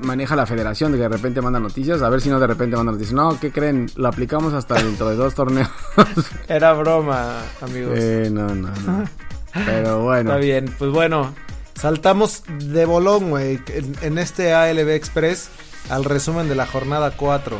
maneja 0.00 0.34
la 0.36 0.46
federación, 0.46 0.92
de 0.92 0.98
que 0.98 1.02
de 1.02 1.08
repente 1.08 1.40
manda 1.42 1.60
noticias. 1.60 2.02
A 2.02 2.08
ver 2.08 2.20
si 2.20 2.30
no 2.30 2.40
de 2.40 2.46
repente 2.46 2.76
manda 2.76 2.92
noticias. 2.92 3.14
No, 3.14 3.38
¿qué 3.38 3.52
creen? 3.52 3.90
Lo 3.96 4.08
aplicamos 4.08 4.52
hasta 4.54 4.74
dentro 4.74 5.08
de 5.10 5.16
dos 5.16 5.34
torneos. 5.34 5.68
Era 6.48 6.72
broma, 6.72 7.40
amigos. 7.60 7.92
eh, 7.96 8.28
no, 8.32 8.48
no, 8.54 8.68
no. 8.86 9.04
Pero 9.66 10.00
bueno. 10.02 10.30
Está 10.30 10.36
bien, 10.36 10.74
pues 10.78 10.90
bueno, 10.90 11.34
saltamos 11.74 12.42
de 12.58 12.84
bolón, 12.86 13.30
güey, 13.30 13.60
en, 13.68 13.94
en 14.00 14.18
este 14.18 14.54
ALB 14.54 14.88
Express 14.90 15.50
al 15.90 16.04
resumen 16.04 16.48
de 16.48 16.54
la 16.54 16.66
jornada 16.66 17.12
4. 17.16 17.58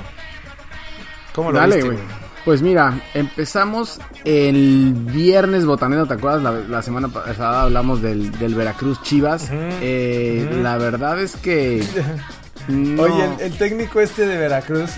¿Cómo 1.35 1.53
lo 1.53 1.59
Dale, 1.59 1.77
viste, 1.77 1.91
güey. 1.91 2.24
Pues 2.45 2.61
mira, 2.61 3.01
empezamos 3.15 3.99
el 4.25 4.93
viernes 4.95 5.65
botanero, 5.65 6.05
¿te 6.07 6.15
acuerdas? 6.15 6.43
La, 6.43 6.51
la 6.53 6.83
semana 6.83 7.09
pasada 7.09 7.63
hablamos 7.63 8.03
del, 8.03 8.31
del 8.39 8.55
Veracruz 8.55 9.01
Chivas. 9.03 9.49
Eh. 9.51 10.47
La 10.63 10.77
verdad 10.77 11.19
es 11.21 11.37
que... 11.37 11.83
no- 12.69 13.03
Oye, 13.03 13.25
el, 13.25 13.41
el 13.53 13.57
técnico 13.59 13.99
este 14.01 14.27
de 14.27 14.37
Veracruz, 14.37 14.91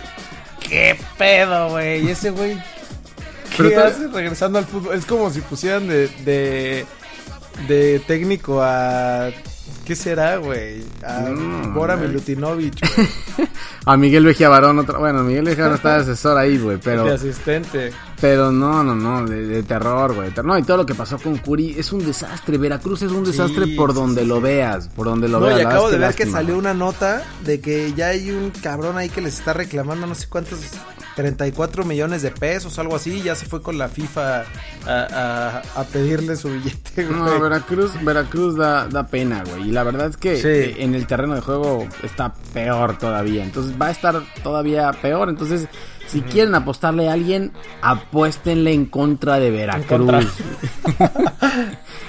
qué 0.69 0.98
pedo, 1.19 1.70
güey, 1.70 2.08
ese 2.10 2.31
güey, 2.31 2.60
Pero 3.56 3.69
¿qué 3.69 3.75
tú- 3.76 3.81
hace 3.81 4.08
regresando 4.08 4.58
al 4.58 4.64
fútbol? 4.66 4.96
Es 4.96 5.06
como 5.06 5.31
si 5.31 5.40
pusieran 5.40 5.87
de, 5.87 6.08
de, 6.25 6.84
de 7.69 8.00
técnico 8.08 8.60
a... 8.60 9.31
¿Qué 9.86 9.94
será, 9.94 10.36
güey? 10.38 10.82
A 11.06 11.20
No, 11.20 11.70
Bora 11.72 11.94
güey. 11.94 12.08
Milutinovic, 12.08 12.75
güey, 12.96 13.49
A 13.84 13.96
Miguel 13.96 14.25
Vejía 14.25 14.49
Barón, 14.49 14.78
otra... 14.80 14.99
bueno, 14.99 15.22
Miguel 15.22 15.44
Vejía 15.44 15.72
está 15.72 15.94
de 15.96 16.00
asesor 16.02 16.37
ahí, 16.37 16.58
güey, 16.58 16.78
pero... 16.82 17.04
de 17.04 17.14
asistente. 17.14 17.92
Pero 18.20 18.50
no, 18.50 18.82
no, 18.82 18.94
no, 18.96 19.25
de, 19.26 19.46
de 19.46 19.62
terror, 19.62 20.12
güey. 20.14 20.30
ter- 20.32 20.44
No, 20.44 20.58
y 20.58 20.62
todo 20.64 20.78
lo 20.78 20.87
que 20.87 20.94
pasó 20.94 21.18
con 21.18 21.37
Curi 21.38 21.76
es 21.78 21.92
un 21.92 22.04
desastre. 22.04 22.58
Veracruz 22.58 23.02
es 23.02 23.12
un 23.12 23.25
Sí, 23.26 23.30
desastre 23.32 23.66
por 23.76 23.94
donde 23.94 24.22
sí, 24.22 24.26
lo 24.26 24.37
sí. 24.37 24.42
veas, 24.42 24.88
por 24.88 25.06
donde 25.06 25.28
lo 25.28 25.38
No, 25.38 25.46
veas. 25.46 25.61
y 25.61 25.62
la 25.62 25.68
acabo 25.68 25.90
de 25.90 25.99
ver 25.99 26.14
que 26.14 26.26
salió 26.26 26.56
una 26.58 26.75
nota 26.75 27.22
de 27.44 27.61
que 27.61 27.92
ya 27.94 28.08
hay 28.08 28.30
un 28.30 28.50
cabrón 28.50 28.99
ahí 28.99 29.08
que 29.08 29.20
les 29.20 29.38
está 29.38 29.52
reclamando 29.52 30.06
no 30.06 30.14
sé 30.16 30.26
cuántos 30.28 30.61
34 31.16 31.85
millones 31.85 32.23
de 32.23 32.30
pesos, 32.30 32.78
algo 32.78 32.94
así, 32.94 33.23
ya 33.23 33.35
se 33.35 33.46
fue 33.46 33.62
con 33.62 33.78
la 33.78 33.88
FIFA 33.88 34.40
a, 34.40 34.42
a- 34.87 35.80
a 35.80 35.85
pedirle 35.85 36.37
su 36.37 36.49
billete, 36.52 37.04
güey. 37.06 37.18
No, 37.18 37.40
Veracruz, 37.40 37.92
Veracruz 38.04 38.56
da, 38.56 38.87
da 38.87 39.06
pena, 39.06 39.42
güey. 39.49 39.70
Y 39.70 39.73
la 39.73 39.82
verdad 39.82 40.08
es 40.11 40.16
que 40.18 40.37
Sí. 40.37 40.75
en 40.80 40.94
el 40.94 41.06
terreno 41.06 41.35
de 41.35 41.40
juego 41.40 41.88
está 42.02 42.35
peor 42.52 42.99
todavía. 42.99 43.42
Entonces 43.42 43.75
va 43.80 43.87
a 43.87 43.90
estar 43.90 44.23
todavía 44.42 44.92
peor. 45.00 45.30
Entonces, 45.30 45.68
si 46.06 46.20
quieren 46.20 46.54
apostarle 46.54 47.08
a 47.08 47.14
alguien, 47.14 47.50
apuéstenle 47.80 48.73
en 48.75 48.85
contra 48.87 49.38
de 49.40 49.50
contra. 49.88 50.18
Veracruz. 50.18 50.32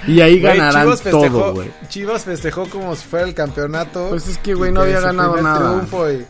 y 0.06 0.20
ahí 0.20 0.40
Güey, 0.40 0.56
ganarán 0.58 0.82
Chivas 0.84 1.02
todo, 1.02 1.20
festejó, 1.22 1.52
güey. 1.54 1.70
Chivas 1.88 2.24
festejó 2.24 2.68
como 2.68 2.94
si 2.94 3.06
fuera 3.06 3.26
el 3.26 3.34
campeonato. 3.34 4.08
Pues 4.10 4.28
es 4.28 4.38
que, 4.38 4.54
güey, 4.54 4.70
no 4.70 4.82
había 4.82 5.00
ganado 5.00 5.40
nada. 5.40 5.70
triunfo 5.70 6.10
y- 6.10 6.26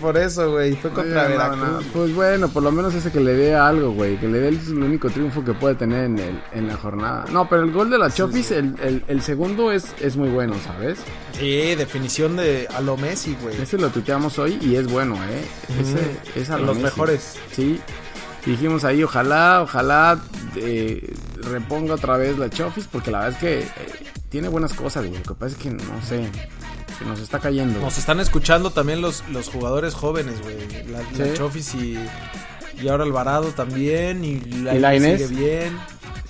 por 0.00 0.16
eso, 0.16 0.50
güey, 0.52 0.74
fue 0.76 0.90
contra 0.90 1.22
Oye, 1.26 1.34
no, 1.34 1.38
Veracruz. 1.38 1.58
no, 1.86 1.92
Pues 1.92 2.14
bueno, 2.14 2.48
por 2.48 2.62
lo 2.62 2.70
menos 2.72 2.94
ese 2.94 3.10
que 3.10 3.20
le 3.20 3.34
dé 3.34 3.54
algo, 3.54 3.92
güey. 3.92 4.16
Que 4.18 4.28
le 4.28 4.38
dé 4.40 4.48
el, 4.48 4.58
el 4.58 4.82
único 4.82 5.08
triunfo 5.10 5.44
que 5.44 5.52
puede 5.54 5.74
tener 5.74 6.04
en, 6.04 6.18
el, 6.18 6.42
en 6.52 6.66
la 6.68 6.76
jornada. 6.76 7.24
No, 7.32 7.48
pero 7.48 7.62
el 7.62 7.72
gol 7.72 7.90
de 7.90 7.98
la 7.98 8.10
Chofis, 8.10 8.50
El, 8.50 8.74
el, 8.82 9.04
el 9.08 9.22
segundo 9.22 9.72
es, 9.72 9.94
es 10.00 10.16
muy 10.16 10.28
bueno, 10.28 10.54
¿sabes? 10.64 10.98
Sí, 11.32 11.74
definición 11.76 12.36
de 12.36 12.68
a 12.74 12.80
lo 12.80 12.96
Messi, 12.96 13.36
güey. 13.42 13.60
Ese 13.60 13.78
lo 13.78 13.88
tuiteamos 13.90 14.38
hoy 14.38 14.58
y 14.60 14.76
es 14.76 14.86
bueno, 14.90 15.14
¿eh? 15.16 15.44
Ese 15.80 16.40
es 16.40 16.50
a 16.50 16.58
lo 16.58 16.66
Los 16.66 16.76
Messi. 16.76 16.84
mejores. 16.86 17.34
Sí. 17.52 17.80
Dijimos 18.46 18.84
ahí, 18.84 19.02
ojalá, 19.02 19.62
ojalá 19.62 20.18
eh, 20.56 21.14
reponga 21.42 21.94
otra 21.94 22.16
vez 22.16 22.38
la 22.38 22.48
Chofis, 22.48 22.86
porque 22.90 23.10
la 23.10 23.20
verdad 23.20 23.34
es 23.34 23.40
que 23.40 23.58
eh, 23.60 23.66
tiene 24.30 24.48
buenas 24.48 24.72
cosas, 24.72 25.06
güey. 25.06 25.18
Lo 25.18 25.34
que 25.34 25.34
pasa 25.34 25.54
es 25.56 25.62
que 25.62 25.70
no 25.70 26.02
sé, 26.06 26.28
que 26.98 27.04
nos 27.04 27.20
está 27.20 27.38
cayendo. 27.38 27.80
Nos 27.80 27.98
están 27.98 28.20
escuchando 28.20 28.70
también 28.70 29.00
los, 29.00 29.22
los 29.30 29.48
jugadores 29.48 29.94
jóvenes, 29.94 30.40
güey. 30.42 30.56
La, 30.90 30.98
la 30.98 31.04
Sí. 31.26 31.32
Chofis 31.34 31.74
y, 31.74 31.98
y 32.82 32.88
ahora 32.88 33.04
Alvarado 33.04 33.48
también. 33.48 34.24
Y 34.24 34.40
la 34.62 34.92
sigue 34.92 35.26
bien. 35.28 35.78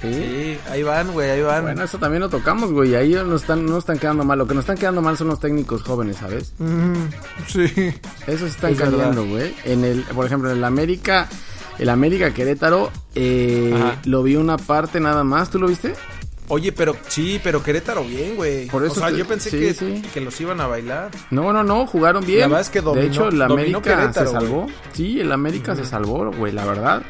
Sí. 0.00 0.12
Sí, 0.12 0.58
ahí 0.70 0.84
van, 0.84 1.10
güey, 1.10 1.28
ahí 1.28 1.42
van. 1.42 1.62
Bueno, 1.62 1.82
eso 1.82 1.98
también 1.98 2.20
lo 2.20 2.28
tocamos, 2.28 2.70
güey. 2.70 2.94
Ahí 2.94 3.14
no 3.14 3.34
están, 3.34 3.66
no 3.66 3.78
están 3.78 3.98
quedando 3.98 4.25
mal. 4.25 4.38
Lo 4.38 4.46
que 4.46 4.54
nos 4.54 4.62
están 4.62 4.78
quedando 4.78 5.02
mal 5.02 5.16
son 5.16 5.26
los 5.26 5.40
técnicos 5.40 5.82
jóvenes, 5.82 6.18
¿sabes? 6.18 6.52
Mm, 6.58 6.92
sí. 7.48 7.64
Esos 8.28 8.50
están 8.50 8.72
Es 8.72 8.78
verdad. 8.78 9.12
güey. 9.14 9.52
En 9.64 9.84
el, 9.84 10.02
por 10.02 10.25
ejemplo, 10.26 10.52
en 10.52 10.58
el 10.58 10.64
América, 10.64 11.28
el 11.80 11.88
América 11.88 12.32
Querétaro, 12.32 12.92
eh, 13.16 13.75
lo 14.04 14.22
vi 14.22 14.37
una 14.37 14.56
parte 14.56 15.00
nada 15.00 15.25
más. 15.25 15.50
¿Tú 15.50 15.58
lo 15.58 15.66
viste? 15.66 15.94
Oye, 16.49 16.73
pero 16.73 16.97
sí, 17.09 17.40
pero 17.43 17.62
Querétaro 17.62 18.02
bien, 18.05 18.37
güey. 18.37 18.67
Por 18.69 18.85
eso 18.85 18.93
o 18.95 18.97
sea, 18.97 19.11
te- 19.11 19.19
yo 19.19 19.26
pensé 19.26 19.50
sí, 19.50 19.59
que, 19.59 19.75
sí. 19.75 20.02
que 20.14 20.21
los 20.21 20.40
iban 20.40 20.61
a 20.61 20.67
bailar. 20.67 21.11
No, 21.31 21.52
no, 21.52 21.62
no, 21.62 21.87
jugaron 21.87 22.25
bien. 22.25 22.40
La 22.40 22.47
verdad 22.47 22.61
es 22.62 22.71
que 22.71 22.81
dominó- 22.81 23.00
De 23.02 23.07
hecho, 23.09 23.28
el 23.28 23.43
América 23.43 24.12
se 24.12 24.26
salvó. 24.26 24.67
Sí, 24.93 25.21
el 25.21 25.31
América 25.33 25.76
se 25.76 25.85
salvó, 25.85 26.31
güey, 26.33 26.52
la 26.52 26.64
verdad. 26.64 27.02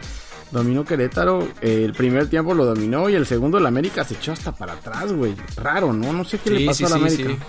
Dominó 0.51 0.83
Querétaro, 0.85 1.47
eh, 1.61 1.83
el 1.85 1.93
primer 1.93 2.29
tiempo 2.29 2.55
lo 2.55 2.65
dominó 2.65 3.11
y 3.11 3.15
el 3.15 3.27
segundo 3.27 3.59
el 3.59 3.67
América 3.67 4.03
se 4.03 4.15
echó 4.15 4.33
hasta 4.33 4.51
para 4.53 4.73
atrás, 4.73 5.13
güey. 5.13 5.35
Raro, 5.57 5.93
¿no? 5.93 6.13
No 6.13 6.25
sé 6.25 6.39
qué 6.39 6.51
le 6.51 6.65
pasó 6.67 6.87
al 6.87 6.93
sí, 7.11 7.23
América. 7.23 7.47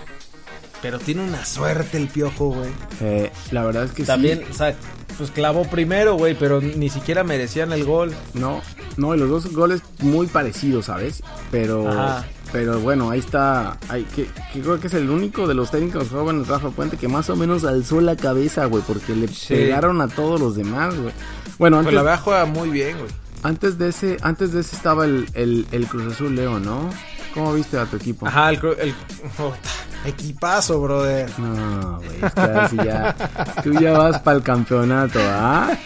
Pero 0.82 0.98
tiene 0.98 1.22
una 1.22 1.44
suerte 1.44 1.96
el 1.98 2.08
piojo, 2.08 2.46
güey. 2.54 2.70
Eh, 3.00 3.30
la 3.50 3.64
verdad 3.64 3.84
es 3.84 3.92
que 3.92 4.04
También, 4.04 4.38
sí. 4.40 4.44
o 4.50 4.54
sea, 4.54 4.74
pues 5.18 5.30
clavó 5.30 5.64
primero, 5.64 6.14
güey, 6.14 6.34
pero 6.34 6.60
ni 6.62 6.88
siquiera 6.88 7.22
merecían 7.24 7.72
el 7.72 7.84
gol. 7.84 8.14
No, 8.34 8.62
no, 8.96 9.14
y 9.14 9.18
los 9.18 9.28
dos 9.28 9.52
goles 9.52 9.82
muy 10.00 10.26
parecidos, 10.26 10.86
¿sabes? 10.86 11.22
Pero, 11.50 11.86
Ajá. 11.90 12.24
pero 12.50 12.80
bueno, 12.80 13.10
ahí 13.10 13.18
está. 13.18 13.76
Que, 14.16 14.24
que 14.52 14.60
creo 14.62 14.80
que 14.80 14.86
es 14.86 14.94
el 14.94 15.10
único 15.10 15.46
de 15.46 15.54
los 15.54 15.70
técnicos 15.70 16.08
jóvenes, 16.08 16.48
Rafa 16.48 16.70
Puente, 16.70 16.96
que 16.96 17.08
más 17.08 17.28
o 17.28 17.36
menos 17.36 17.64
alzó 17.64 18.00
la 18.00 18.16
cabeza, 18.16 18.64
güey, 18.64 18.82
porque 18.86 19.14
le 19.14 19.28
Sí. 19.28 19.54
pegaron 19.54 20.00
a 20.00 20.08
todos 20.08 20.40
los 20.40 20.56
demás, 20.56 20.94
güey. 20.98 21.12
Bueno, 21.58 21.76
Pues 21.76 21.88
antes, 21.88 21.94
la 21.94 22.02
verdad 22.02 22.20
juega 22.24 22.44
muy 22.46 22.70
bien, 22.70 22.96
güey. 22.96 23.10
antes 23.42 23.76
de 23.76 23.90
ese, 23.90 24.16
antes 24.22 24.52
de 24.52 24.60
ese 24.62 24.74
estaba 24.76 25.04
el, 25.04 25.28
el, 25.34 25.66
el 25.72 25.86
Cruz 25.86 26.14
Azul 26.14 26.34
León, 26.34 26.62
¿no? 26.64 26.88
¿Cómo 27.34 27.52
viste 27.52 27.78
a 27.78 27.84
tu 27.84 27.96
equipo? 27.96 28.26
Ajá, 28.26 28.48
el, 28.48 28.58
el 28.80 28.94
equipazo, 30.04 30.80
brother. 30.80 31.30
No, 31.38 31.98
güey, 31.98 32.24
es 32.24 32.34
que 32.34 32.40
ahora 32.40 32.68
sí 32.68 32.76
ya, 32.76 33.54
tú 33.62 33.72
ya 33.74 33.92
vas 33.92 34.20
para 34.20 34.36
el 34.36 34.42
campeonato, 34.42 35.18
¿ah? 35.22 35.76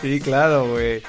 Sí, 0.00 0.20
claro, 0.20 0.68
güey. 0.70 1.02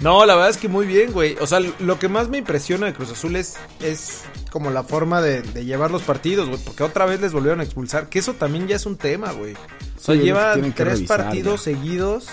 No, 0.00 0.26
la 0.26 0.34
verdad 0.34 0.50
es 0.50 0.56
que 0.56 0.68
muy 0.68 0.84
bien, 0.86 1.12
güey. 1.12 1.36
O 1.40 1.46
sea, 1.46 1.60
lo 1.60 1.98
que 1.98 2.08
más 2.08 2.28
me 2.28 2.38
impresiona 2.38 2.86
de 2.86 2.92
Cruz 2.92 3.12
Azul 3.12 3.36
es, 3.36 3.56
es 3.80 4.22
como 4.50 4.70
la 4.70 4.82
forma 4.82 5.22
de, 5.22 5.42
de 5.42 5.64
llevar 5.64 5.92
los 5.92 6.02
partidos, 6.02 6.48
güey. 6.48 6.60
Porque 6.62 6.82
otra 6.82 7.06
vez 7.06 7.20
les 7.20 7.32
volvieron 7.32 7.60
a 7.60 7.62
expulsar. 7.62 8.08
Que 8.08 8.18
eso 8.18 8.34
también 8.34 8.66
ya 8.66 8.74
es 8.74 8.84
un 8.84 8.96
tema, 8.96 9.30
güey. 9.30 9.54
O 9.54 10.00
sea, 10.00 10.16
Sí, 10.16 10.22
que 10.22 10.70
tres 10.72 10.94
revisar 10.94 11.18
partidos 11.24 11.62
seguidos 11.62 12.26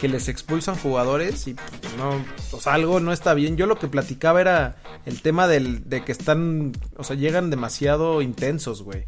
que 0.00 0.08
les 0.08 0.28
expulsan 0.28 0.76
jugadores 0.76 1.46
y 1.46 1.54
pues, 1.54 1.96
no, 1.96 2.24
o 2.52 2.70
algo 2.70 3.00
no 3.00 3.12
está 3.12 3.34
bien. 3.34 3.56
Yo 3.56 3.66
lo 3.66 3.78
que 3.78 3.88
platicaba 3.88 4.40
era 4.40 4.76
el 5.06 5.22
tema 5.22 5.46
del, 5.48 5.88
de 5.88 6.04
que 6.04 6.12
están, 6.12 6.72
o 6.96 7.04
sea, 7.04 7.16
llegan 7.16 7.50
demasiado 7.50 8.22
intensos, 8.22 8.82
güey. 8.82 9.06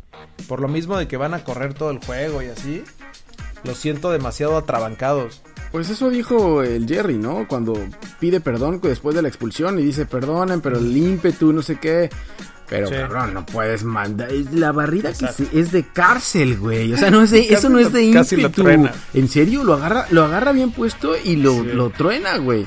Por 0.48 0.60
lo 0.60 0.68
mismo 0.68 0.96
de 0.96 1.08
que 1.08 1.16
van 1.16 1.34
a 1.34 1.44
correr 1.44 1.74
todo 1.74 1.90
el 1.90 1.98
juego 2.04 2.42
y 2.42 2.46
así. 2.46 2.84
Los 3.64 3.78
siento 3.78 4.10
demasiado 4.10 4.56
atrabancados. 4.56 5.42
Pues 5.72 5.90
eso 5.90 6.08
dijo 6.08 6.62
el 6.62 6.86
Jerry, 6.86 7.18
¿no? 7.18 7.46
Cuando 7.48 7.74
pide 8.20 8.40
perdón 8.40 8.80
después 8.82 9.14
de 9.16 9.22
la 9.22 9.28
expulsión 9.28 9.78
y 9.78 9.82
dice, 9.82 10.06
perdonen, 10.06 10.60
pero 10.60 10.78
el 10.78 10.96
ímpetu, 10.96 11.52
no 11.52 11.62
sé 11.62 11.78
qué. 11.78 12.08
Pero, 12.68 12.88
Sí. 12.88 12.94
cabrón, 12.94 13.32
no 13.34 13.46
puedes 13.46 13.84
mandar. 13.84 14.28
La 14.52 14.72
barrida 14.72 15.12
que 15.12 15.28
se- 15.28 15.48
es 15.52 15.70
de 15.72 15.84
cárcel, 15.86 16.58
güey. 16.58 16.92
O 16.92 16.96
sea, 16.96 17.10
no 17.10 17.22
es 17.22 17.30
de, 17.30 17.40
eso 17.54 17.68
no 17.68 17.78
es 17.78 17.92
de 17.92 18.10
Casi 18.12 18.36
lo 18.36 18.42
ímpetu. 18.42 18.62
truena. 18.62 18.92
En 19.14 19.28
serio, 19.28 19.62
lo 19.64 19.74
agarra, 19.74 20.06
lo 20.10 20.24
agarra 20.24 20.52
bien 20.52 20.72
puesto 20.72 21.14
y 21.22 21.36
lo, 21.36 21.52
Sí. 21.62 21.70
lo 21.74 21.90
truena, 21.90 22.36
güey. 22.38 22.66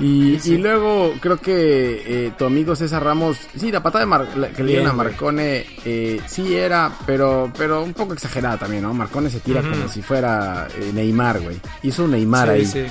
Y, 0.00 0.38
Sí. 0.38 0.54
y 0.54 0.58
luego 0.58 1.12
creo 1.20 1.38
que 1.38 2.26
eh, 2.26 2.32
tu 2.38 2.44
amigo 2.44 2.76
César 2.76 3.02
Ramos, 3.02 3.36
sí, 3.56 3.72
la 3.72 3.82
patada 3.82 4.04
de 4.04 4.06
Mar- 4.06 4.28
la 4.36 4.48
que 4.50 4.62
le 4.62 4.70
dieron 4.72 4.88
a. 4.90 4.92
Marcone, 4.92 5.66
eh, 5.84 6.20
sí 6.26 6.54
era, 6.54 6.92
pero, 7.04 7.52
pero 7.58 7.82
un 7.82 7.92
poco 7.94 8.12
exagerada 8.14 8.58
también, 8.58 8.84
¿no? 8.84 8.94
Marcone 8.94 9.28
se 9.28 9.40
tira 9.40 9.60
como 9.60 9.88
si 9.88 10.00
fuera 10.00 10.68
eh, 10.78 10.92
Neymar, 10.94 11.40
güey. 11.40 11.60
Hizo 11.82 12.04
un 12.04 12.12
Neymar 12.12 12.46
sí, 12.46 12.52
ahí. 12.54 12.66
sí. 12.66 12.84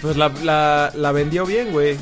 Pues 0.00 0.16
la, 0.16 0.32
la, 0.42 0.90
la 0.96 1.12
vendió 1.12 1.44
bien, 1.46 1.70
güey. 1.72 1.96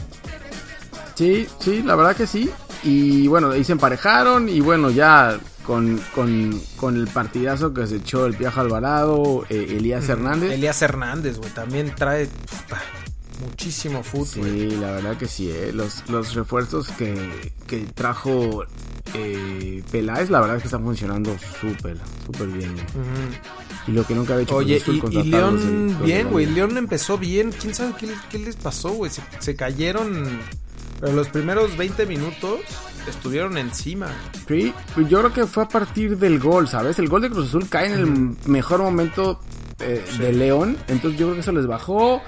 Sí, 1.14 1.46
sí, 1.58 1.82
la 1.82 1.96
verdad 1.96 2.16
que 2.16 2.26
sí. 2.26 2.48
Y 2.82 3.28
bueno, 3.28 3.50
ahí 3.50 3.64
se 3.64 3.72
emparejaron 3.72 4.48
y 4.48 4.60
bueno, 4.60 4.90
ya 4.90 5.38
con, 5.64 6.00
con, 6.14 6.60
con 6.76 6.96
el 6.96 7.06
partidazo 7.06 7.72
que 7.72 7.86
se 7.86 7.96
echó 7.96 8.26
el 8.26 8.34
Piajo 8.34 8.60
Alvarado, 8.60 9.44
eh, 9.48 9.76
Elías 9.78 10.08
Hernández. 10.08 10.52
Elías 10.52 10.82
Hernández, 10.82 11.38
güey, 11.38 11.50
también 11.50 11.94
trae 11.94 12.28
muchísimo 13.40 14.02
fútbol. 14.02 14.48
Sí, 14.50 14.70
la 14.80 14.92
verdad 14.92 15.16
que 15.16 15.26
sí, 15.26 15.50
eh. 15.50 15.70
los, 15.72 16.08
los 16.08 16.34
refuerzos 16.34 16.88
que, 16.90 17.52
que 17.66 17.86
trajo 17.94 18.64
eh, 19.14 19.82
Peláez, 19.90 20.30
la 20.30 20.40
verdad 20.40 20.56
es 20.56 20.62
que 20.62 20.68
están 20.68 20.82
funcionando 20.82 21.36
súper, 21.60 21.98
súper 22.26 22.48
bien. 22.48 22.74
güey. 22.74 22.86
Y 23.88 23.92
lo 23.92 24.06
que 24.06 24.14
nunca 24.14 24.34
había 24.34 24.44
hecho 24.44 24.56
Oye, 24.56 24.80
y, 24.86 25.22
León 25.24 25.98
bien, 26.04 26.30
güey. 26.30 26.46
León 26.46 26.76
empezó 26.78 27.18
bien. 27.18 27.52
¿Quién 27.52 27.74
sabe 27.74 27.94
qué, 27.98 28.08
qué 28.30 28.38
les 28.38 28.54
pasó, 28.56 28.90
güey? 28.90 29.10
Se, 29.10 29.22
se 29.40 29.56
cayeron. 29.56 30.40
Pero 31.02 31.12
los 31.14 31.28
primeros 31.28 31.76
20 31.76 32.06
minutos 32.06 32.60
estuvieron 33.08 33.58
encima. 33.58 34.06
Sí, 34.48 34.72
pues 34.94 35.08
yo 35.08 35.18
creo 35.18 35.32
que 35.32 35.46
fue 35.46 35.64
a 35.64 35.68
partir 35.68 36.16
del 36.16 36.38
gol, 36.38 36.66
¿sabes? 36.68 36.98
El 37.00 37.08
gol 37.08 37.22
de 37.22 37.28
Cruz 37.30 37.48
Azul 37.48 37.68
cae 37.68 37.92
en 37.92 37.98
el 37.98 38.36
mejor 38.48 38.80
momento 38.80 39.40
eh, 39.80 40.02
Sí. 40.08 40.18
de 40.18 40.32
León, 40.32 40.78
entonces 40.86 41.18
yo 41.18 41.26
creo 41.26 41.34
que 41.34 41.40
eso 41.40 41.50
les 41.52 41.66
bajó 41.66 42.22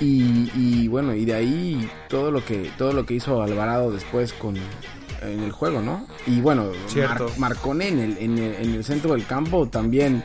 y, 0.00 0.48
y 0.54 0.86
bueno, 0.88 1.12
y 1.14 1.24
de 1.24 1.34
ahí 1.34 1.90
todo 2.08 2.30
lo 2.30 2.44
que 2.44 2.70
todo 2.78 2.92
lo 2.92 3.04
que 3.04 3.14
hizo 3.14 3.42
Alvarado 3.42 3.90
después 3.90 4.32
con 4.32 4.56
en 4.56 5.40
el 5.42 5.50
juego, 5.52 5.80
¿no? 5.82 6.06
Y 6.26 6.40
bueno. 6.40 6.70
Mar- 6.96 7.22
Marcone 7.38 7.88
en 7.88 7.98
el, 7.98 8.18
en, 8.18 8.38
el, 8.38 8.54
en 8.54 8.74
el 8.74 8.84
centro 8.84 9.14
del 9.14 9.26
campo 9.26 9.66
también 9.68 10.22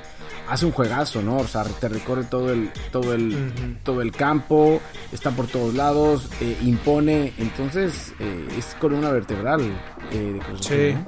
hace 0.49 0.65
un 0.65 0.71
juegazo, 0.71 1.21
¿no? 1.21 1.37
O 1.37 1.47
sea, 1.47 1.63
te 1.63 1.87
recorre 1.89 2.23
todo 2.23 2.51
el 2.51 2.71
todo 2.91 3.13
el 3.13 3.79
todo 3.83 4.01
el 4.01 4.11
campo, 4.11 4.81
está 5.11 5.31
por 5.31 5.47
todos 5.47 5.73
lados, 5.73 6.27
eh, 6.41 6.57
impone, 6.63 7.33
entonces 7.37 8.13
eh, 8.19 8.47
es 8.57 8.75
columna 8.79 9.11
vertebral 9.11 9.61
eh, 10.11 10.33
de 10.33 10.39
Cruz 10.39 10.61
Azul, 10.61 10.77
Sí. 10.77 10.93
¿no? 10.93 11.05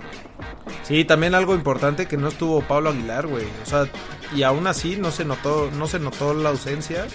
Sí, 0.83 1.05
también 1.05 1.35
algo 1.35 1.53
importante 1.53 2.07
que 2.07 2.17
no 2.17 2.29
estuvo 2.29 2.61
Pablo 2.61 2.89
Aguilar, 2.89 3.27
güey. 3.27 3.45
O 3.63 3.65
sea, 3.65 3.85
y 4.35 4.43
aún 4.43 4.65
así 4.67 4.95
no 4.95 5.11
se 5.11 5.23
notó, 5.25 5.69
no 5.77 5.87
se 5.87 5.99
notó 5.99 6.33
la 6.33 6.49
ausencia. 6.49 7.05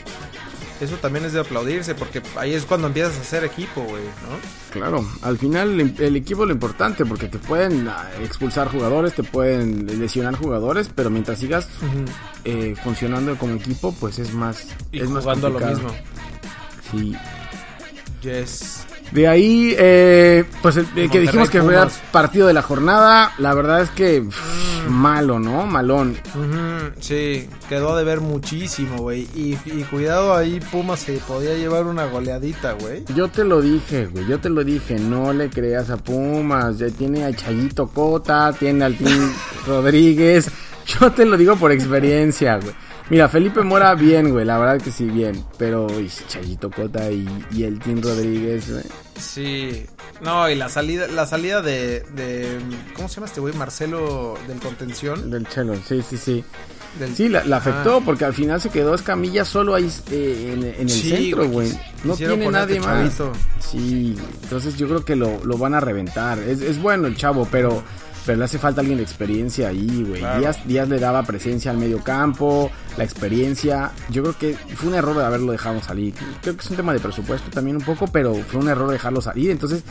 Eso 0.81 0.97
también 0.97 1.25
es 1.25 1.33
de 1.33 1.41
aplaudirse, 1.41 1.95
porque 1.95 2.23
ahí 2.37 2.53
es 2.53 2.65
cuando 2.65 2.89
empiezas 2.89 3.17
a 3.17 3.21
hacer 3.23 3.45
equipo, 3.45 3.83
güey, 3.83 4.03
¿no? 4.03 4.73
Claro, 4.73 5.07
al 5.23 5.39
final 5.39 5.81
el, 5.81 5.95
el 5.99 6.17
equipo 6.17 6.43
es 6.43 6.49
lo 6.49 6.55
importante 6.55 7.07
porque 7.07 7.29
te 7.29 7.39
pueden 7.39 7.89
ah, 7.89 8.11
expulsar 8.23 8.69
jugadores, 8.69 9.15
te 9.15 9.23
pueden 9.23 9.87
lesionar 9.99 10.37
jugadores, 10.37 10.91
pero 10.95 11.09
mientras 11.09 11.39
sigas 11.39 11.69
eh, 12.45 12.75
funcionando 12.83 13.37
como 13.39 13.55
equipo, 13.55 13.95
pues 13.99 14.19
es 14.19 14.35
más 14.35 14.67
Y 14.93 15.01
es 15.01 15.09
más 15.09 15.23
jugando 15.23 15.47
a 15.47 15.51
lo 15.51 15.61
mismo. 15.61 15.89
Sí. 16.91 17.17
Yes. 18.23 18.85
De 19.13 19.29
ahí, 19.29 19.75
eh, 19.79 20.45
pues 20.63 20.77
el, 20.77 20.87
el 20.97 21.11
que 21.11 21.21
dijimos 21.21 21.49
que 21.49 21.63
fue 21.63 21.77
partido 22.11 22.47
de 22.49 22.53
la 22.53 22.63
jornada, 22.63 23.33
la 23.39 23.55
verdad 23.55 23.83
es 23.83 23.91
que 23.91 24.21
pff, 24.21 24.76
malo, 24.89 25.39
¿no? 25.39 25.67
Malón. 25.67 26.17
Sí, 27.01 27.49
quedó 27.69 27.97
de 27.97 28.05
ver 28.05 28.21
muchísimo, 28.21 28.99
güey. 28.99 29.29
Y, 29.35 29.59
y 29.65 29.85
cuidado 29.91 30.35
ahí, 30.35 30.61
Pumas 30.71 31.01
se 31.01 31.19
podía 31.19 31.55
llevar 31.55 31.87
una 31.87 32.07
goleadita, 32.07 32.73
güey. 32.73 33.05
Yo 33.15 33.29
te 33.29 33.45
lo 33.45 33.61
dije, 33.61 34.07
güey, 34.07 34.27
yo 34.27 34.39
te 34.39 34.49
lo 34.49 34.65
dije, 34.65 34.99
no 34.99 35.33
le 35.33 35.51
creas 35.51 35.91
a 35.91 35.97
Pumas, 35.97 36.79
ya 36.79 36.89
tiene 36.89 37.25
a 37.25 37.33
Chayito 37.35 37.89
Cota, 37.89 38.53
tiene 38.53 38.85
al 38.85 38.97
Tim 38.97 39.33
Rodríguez, 39.67 40.51
yo 40.87 41.11
te 41.13 41.25
lo 41.25 41.37
digo 41.37 41.57
por 41.57 41.73
experiencia, 41.73 42.59
güey. 42.59 42.75
Mira, 43.09 43.29
Felipe 43.29 43.63
Mora 43.63 43.95
bien, 43.95 44.31
güey, 44.31 44.45
la 44.45 44.59
verdad 44.59 44.83
que 44.83 44.91
sí, 44.91 45.05
bien, 45.05 45.45
pero 45.59 45.87
uy, 45.87 46.11
Chayito 46.29 46.71
Cota 46.71 47.11
y, 47.11 47.27
y 47.53 47.63
el 47.63 47.79
Tim 47.79 48.03
Rodríguez, 48.03 48.71
güey. 48.71 48.85
Sí. 49.19 49.87
No, 50.23 50.49
y 50.49 50.55
la 50.55 50.69
salida, 50.69 51.07
la 51.09 51.27
salida 51.27 51.61
de, 51.63 52.01
de 52.15 52.59
¿cómo 52.95 53.09
se 53.09 53.17
llama 53.17 53.27
este 53.27 53.41
güey? 53.41 53.55
Marcelo 53.55 54.37
del 54.49 54.59
contención. 54.61 55.31
del 55.31 55.47
Chelo, 55.49 55.75
sí, 55.87 56.03
sí, 56.09 56.17
sí. 56.17 56.45
Del- 56.99 57.15
Sí, 57.15 57.29
la, 57.29 57.45
la 57.45 57.59
afectó 57.59 57.97
Ah. 57.99 58.03
porque 58.05 58.25
al 58.25 58.33
final 58.33 58.59
se 58.61 58.71
quedó 58.71 58.95
Escamilla 58.95 59.45
solo 59.45 59.75
ahí 59.75 59.91
eh, 60.11 60.53
en, 60.55 60.65
en 60.65 60.81
el 60.81 60.89
Sí, 60.91 61.11
centro, 61.11 61.47
güey, 61.49 61.71
No 62.05 62.15
tiene 62.17 62.49
nadie 62.51 62.81
más. 62.81 63.15
chavito. 63.19 63.33
Sí, 63.61 64.17
entonces 64.45 64.77
yo 64.79 64.87
creo 64.89 65.05
que 65.05 65.15
lo, 65.17 65.45
lo 65.45 65.59
van 65.59 65.75
a 65.75 65.81
reventar. 65.81 66.39
Es, 66.39 66.61
es 66.63 66.81
bueno 66.81 67.07
el 67.07 67.17
chavo, 67.17 67.47
pero, 67.51 67.83
pero 68.27 68.39
le 68.39 68.45
hace 68.45 68.59
falta 68.59 68.81
alguien 68.81 68.99
de 68.99 69.05
experiencia 69.05 69.69
ahí, 69.69 70.05
güey. 70.07 70.21
Claro. 70.21 70.41
Díaz, 70.41 70.67
Díaz 70.67 70.89
le 70.89 70.99
daba 70.99 71.23
presencia 71.23 71.71
al 71.71 71.79
medio 71.79 72.03
campo, 72.03 72.71
la 72.99 73.05
experiencia. 73.05 73.93
Yo 74.11 74.23
creo 74.23 74.37
que 74.37 74.55
fue 74.75 74.89
un 74.89 74.97
error 74.97 75.17
de 75.17 75.25
haberlo 75.25 75.53
dejado 75.53 75.81
salir. 75.81 76.13
Creo 76.43 76.57
que 76.57 76.63
es 76.65 76.71
un 76.71 76.77
tema 76.77 76.93
de 76.93 76.99
presupuesto 77.01 77.49
también 77.51 77.77
un 77.77 77.83
poco, 77.83 78.07
pero 78.09 78.35
fue 78.35 78.61
un 78.61 78.69
error 78.69 78.91
dejarlo 78.91 79.21
salir. 79.21 79.51
Entonces 79.51 79.85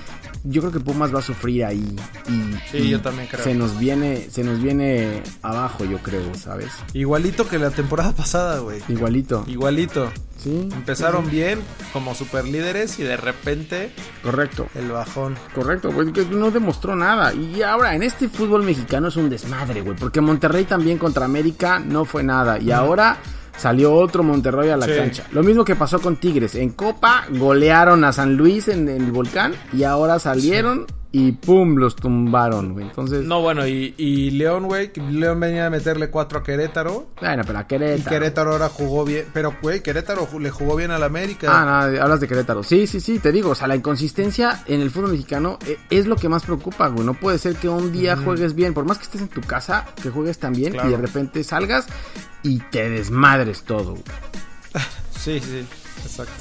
yo 0.43 0.61
creo 0.61 0.73
que 0.73 0.79
Pumas 0.79 1.13
va 1.15 1.19
a 1.19 1.23
sufrir 1.23 1.65
ahí. 1.65 1.95
Y, 2.27 2.55
Sí, 2.71 2.77
y 2.77 2.89
yo 2.89 3.01
también 3.01 3.27
creo. 3.27 3.43
Se 3.43 3.53
nos 3.53 3.79
viene, 3.79 4.27
se 4.29 4.43
nos 4.43 4.61
viene 4.61 5.23
abajo, 5.41 5.85
yo 5.85 5.97
creo, 5.99 6.35
¿sabes? 6.35 6.71
Igualito 6.93 7.47
que 7.47 7.57
la 7.57 7.71
temporada 7.71 8.11
pasada, 8.15 8.59
güey. 8.59 8.81
Igualito. 8.89 9.45
Igualito. 9.47 10.11
Sí. 10.45 10.69
Empezaron 10.71 11.27
bien 11.31 11.59
como 11.91 12.13
superlíderes 12.13 12.99
y 12.99 13.03
de 13.03 13.17
repente 13.17 13.91
Correcto. 14.21 14.67
el 14.75 14.91
bajón. 14.91 15.35
Correcto, 15.55 15.91
güey, 15.91 16.13
que 16.13 16.23
no 16.25 16.51
demostró 16.51 16.95
nada. 16.95 17.33
Y 17.33 17.63
ahora, 17.63 17.95
en 17.95 18.03
este 18.03 18.29
fútbol 18.29 18.61
mexicano 18.63 19.07
es 19.07 19.15
un 19.15 19.27
desmadre, 19.27 19.81
güey. 19.81 19.95
Porque 19.97 20.21
Monterrey 20.21 20.65
también 20.65 20.99
contra 20.99 21.25
América 21.25 21.79
no 21.79 22.05
fue 22.05 22.21
nada. 22.21 22.59
Y 22.59 22.69
ahora 22.71 23.17
salió 23.57 23.91
otro 23.93 24.21
Monterrey 24.21 24.69
a 24.69 24.77
la 24.77 24.85
Sí. 24.85 24.91
cancha. 24.95 25.23
Lo 25.31 25.41
mismo 25.41 25.65
que 25.65 25.75
pasó 25.75 25.99
con 25.99 26.17
Tigres. 26.17 26.53
En 26.53 26.69
Copa 26.69 27.25
golearon 27.31 28.03
a 28.03 28.13
San 28.13 28.35
Luis 28.37 28.67
en 28.67 28.87
el 28.87 29.11
volcán. 29.11 29.53
Y 29.73 29.83
ahora 29.83 30.19
salieron 30.19 30.85
y 31.17 31.31
pum, 31.31 31.75
los 31.77 31.95
tumbaron, 31.95 32.73
güey. 32.73 32.87
Entonces, 32.87 33.23
No, 33.23 33.41
bueno, 33.41 33.65
y, 33.65 33.93
y 33.97 34.31
León, 34.31 34.65
güey, 34.65 34.91
León 35.11 35.39
venía 35.39 35.67
a 35.67 35.69
meterle 35.69 36.09
cuatro 36.09 36.39
a 36.39 36.43
Querétaro. 36.43 37.07
bueno, 37.21 37.43
pero 37.47 37.59
a 37.59 37.61
Y 37.61 37.65
Querétaro. 37.65 38.09
Querétaro 38.09 38.51
ahora 38.51 38.67
jugó 38.67 39.05
bien. 39.05 39.25
Pero, 39.33 39.55
güey, 39.61 39.81
Querétaro 39.81 40.27
le 40.39 40.51
jugó 40.51 40.75
bien 40.75 40.91
al 40.91 41.03
América. 41.03 41.47
Ah, 41.49 41.87
no, 41.89 42.01
hablas 42.01 42.19
de 42.19 42.27
Querétaro. 42.27 42.63
Sí, 42.63 42.85
sí, 42.85 42.99
sí, 42.99 43.19
te 43.19 43.31
digo, 43.31 43.51
o 43.51 43.55
sea, 43.55 43.67
la 43.67 43.77
inconsistencia 43.77 44.63
en 44.67 44.81
el 44.81 44.91
fútbol 44.91 45.11
mexicano 45.11 45.57
eh, 45.65 45.77
es 45.89 46.05
lo 46.05 46.17
que 46.17 46.27
más 46.27 46.43
preocupa, 46.43 46.87
güey. 46.89 47.05
No 47.05 47.13
puede 47.13 47.37
ser 47.37 47.55
que 47.55 47.69
un 47.69 47.93
día 47.93 48.17
juegues 48.17 48.53
bien, 48.53 48.73
por 48.73 48.83
más 48.85 48.97
que 48.97 49.05
estés 49.05 49.21
en 49.21 49.29
tu 49.29 49.39
casa, 49.41 49.85
que 50.03 50.09
juegues 50.09 50.37
tan 50.39 50.51
bien 50.51 50.73
Claro. 50.73 50.89
y 50.89 50.91
de 50.91 50.97
repente 50.97 51.43
salgas 51.45 51.87
y 52.43 52.59
te 52.59 52.89
desmadres 52.89 53.63
todo. 53.63 53.91
güey. 53.91 54.03
Sí, 55.17 55.39
sí, 55.39 55.65
exacto. 56.03 56.33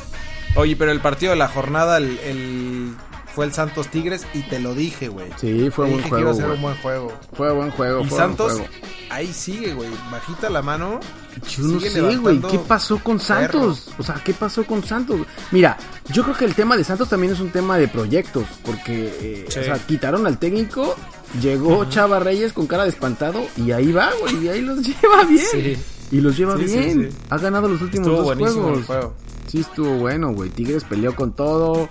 Oye, 0.56 0.76
pero 0.76 0.90
el 0.92 1.00
partido 1.00 1.30
de 1.30 1.36
la 1.38 1.48
jornada 1.48 1.96
el, 1.98 2.18
el- 2.18 2.94
fue 3.34 3.44
el 3.46 3.52
Santos 3.52 3.88
Tigres 3.88 4.26
y 4.34 4.42
te 4.42 4.60
lo 4.60 4.74
dije, 4.74 5.08
güey. 5.08 5.26
Sí, 5.40 5.68
fue 5.70 5.86
Te 5.86 5.92
buen 5.92 5.98
iba 6.06 6.08
juego, 6.08 6.30
a 6.30 6.34
ser 6.34 6.44
güey. 6.46 6.56
un 6.56 6.62
buen 6.62 6.76
juego. 6.76 7.12
Fue 7.32 7.52
buen 7.52 7.70
juego, 7.72 8.00
Y 8.02 8.04
fue 8.08 8.18
buen 8.18 8.28
Santos, 8.28 8.52
juego. 8.52 8.68
ahí 9.10 9.32
sigue, 9.32 9.74
güey. 9.74 9.88
Bajita 10.10 10.48
la 10.50 10.62
mano. 10.62 11.00
Yo 11.48 11.64
no 11.64 11.80
sé, 11.80 12.16
güey, 12.16 12.40
¿qué 12.42 12.58
pasó 12.60 12.98
con 13.02 13.18
Santos? 13.18 13.90
O 13.98 14.02
sea, 14.04 14.14
¿qué 14.24 14.32
pasó 14.34 14.64
con 14.64 14.84
Santos? 14.84 15.20
Mira, 15.50 15.76
yo 16.12 16.22
creo 16.22 16.36
que 16.36 16.44
el 16.44 16.54
tema 16.54 16.76
de 16.76 16.84
Santos 16.84 17.08
también 17.08 17.32
es 17.32 17.40
un 17.40 17.50
tema 17.50 17.76
de 17.76 17.88
proyectos, 17.88 18.44
porque, 18.64 19.12
eh, 19.20 19.46
Sí. 19.48 19.58
o 19.58 19.62
sea, 19.64 19.78
quitaron 19.84 20.26
al 20.28 20.38
técnico, 20.38 20.94
llegó 21.42 21.84
Chava 21.86 22.20
Reyes 22.20 22.52
con 22.52 22.68
cara 22.68 22.84
de 22.84 22.90
espantado 22.90 23.42
y 23.56 23.72
ahí 23.72 23.90
va, 23.90 24.10
güey, 24.20 24.44
y 24.44 24.48
ahí 24.48 24.60
los 24.60 24.78
lleva 24.86 25.24
bien. 25.24 25.44
Sí. 25.50 25.76
Y 26.12 26.20
los 26.20 26.36
lleva 26.36 26.56
Sí, 26.56 26.64
bien. 26.66 27.10
Ha 27.30 27.38
ganado 27.38 27.66
los 27.68 27.82
últimos 27.82 28.06
Estuvo 28.06 28.16
dos 28.18 28.26
buenísimo 28.36 28.62
juegos. 28.62 28.78
el 28.78 28.84
juego. 28.84 29.14
Sí, 29.48 29.60
estuvo 29.60 29.94
bueno, 29.98 30.32
güey. 30.32 30.50
Tigres 30.50 30.84
peleó 30.84 31.16
con 31.16 31.32
todo. 31.32 31.88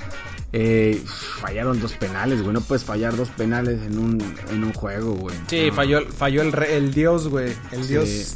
Eh, 0.55 1.01
fallaron 1.41 1.79
dos 1.81 1.93
penales, 1.93 2.41
güey. 2.41 2.53
No 2.53 2.61
puedes 2.61 2.83
fallar 2.83 3.15
dos 3.17 3.29
penales 3.29 3.81
en 3.81 3.97
un, 3.97 4.35
en 4.51 4.63
un 4.63 4.71
juego, 4.73 5.13
güey. 5.13 5.35
Sí, 5.47 5.65
No. 5.67 5.73
falló, 5.73 6.07
falló 6.11 6.43
el, 6.43 6.51
re- 6.51 6.77
el 6.77 6.93
dios, 6.93 7.27
güey. 7.27 7.51
El 7.71 7.81
Sí. 7.83 7.89
dios 7.89 8.35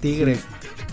tigre. 0.00 0.38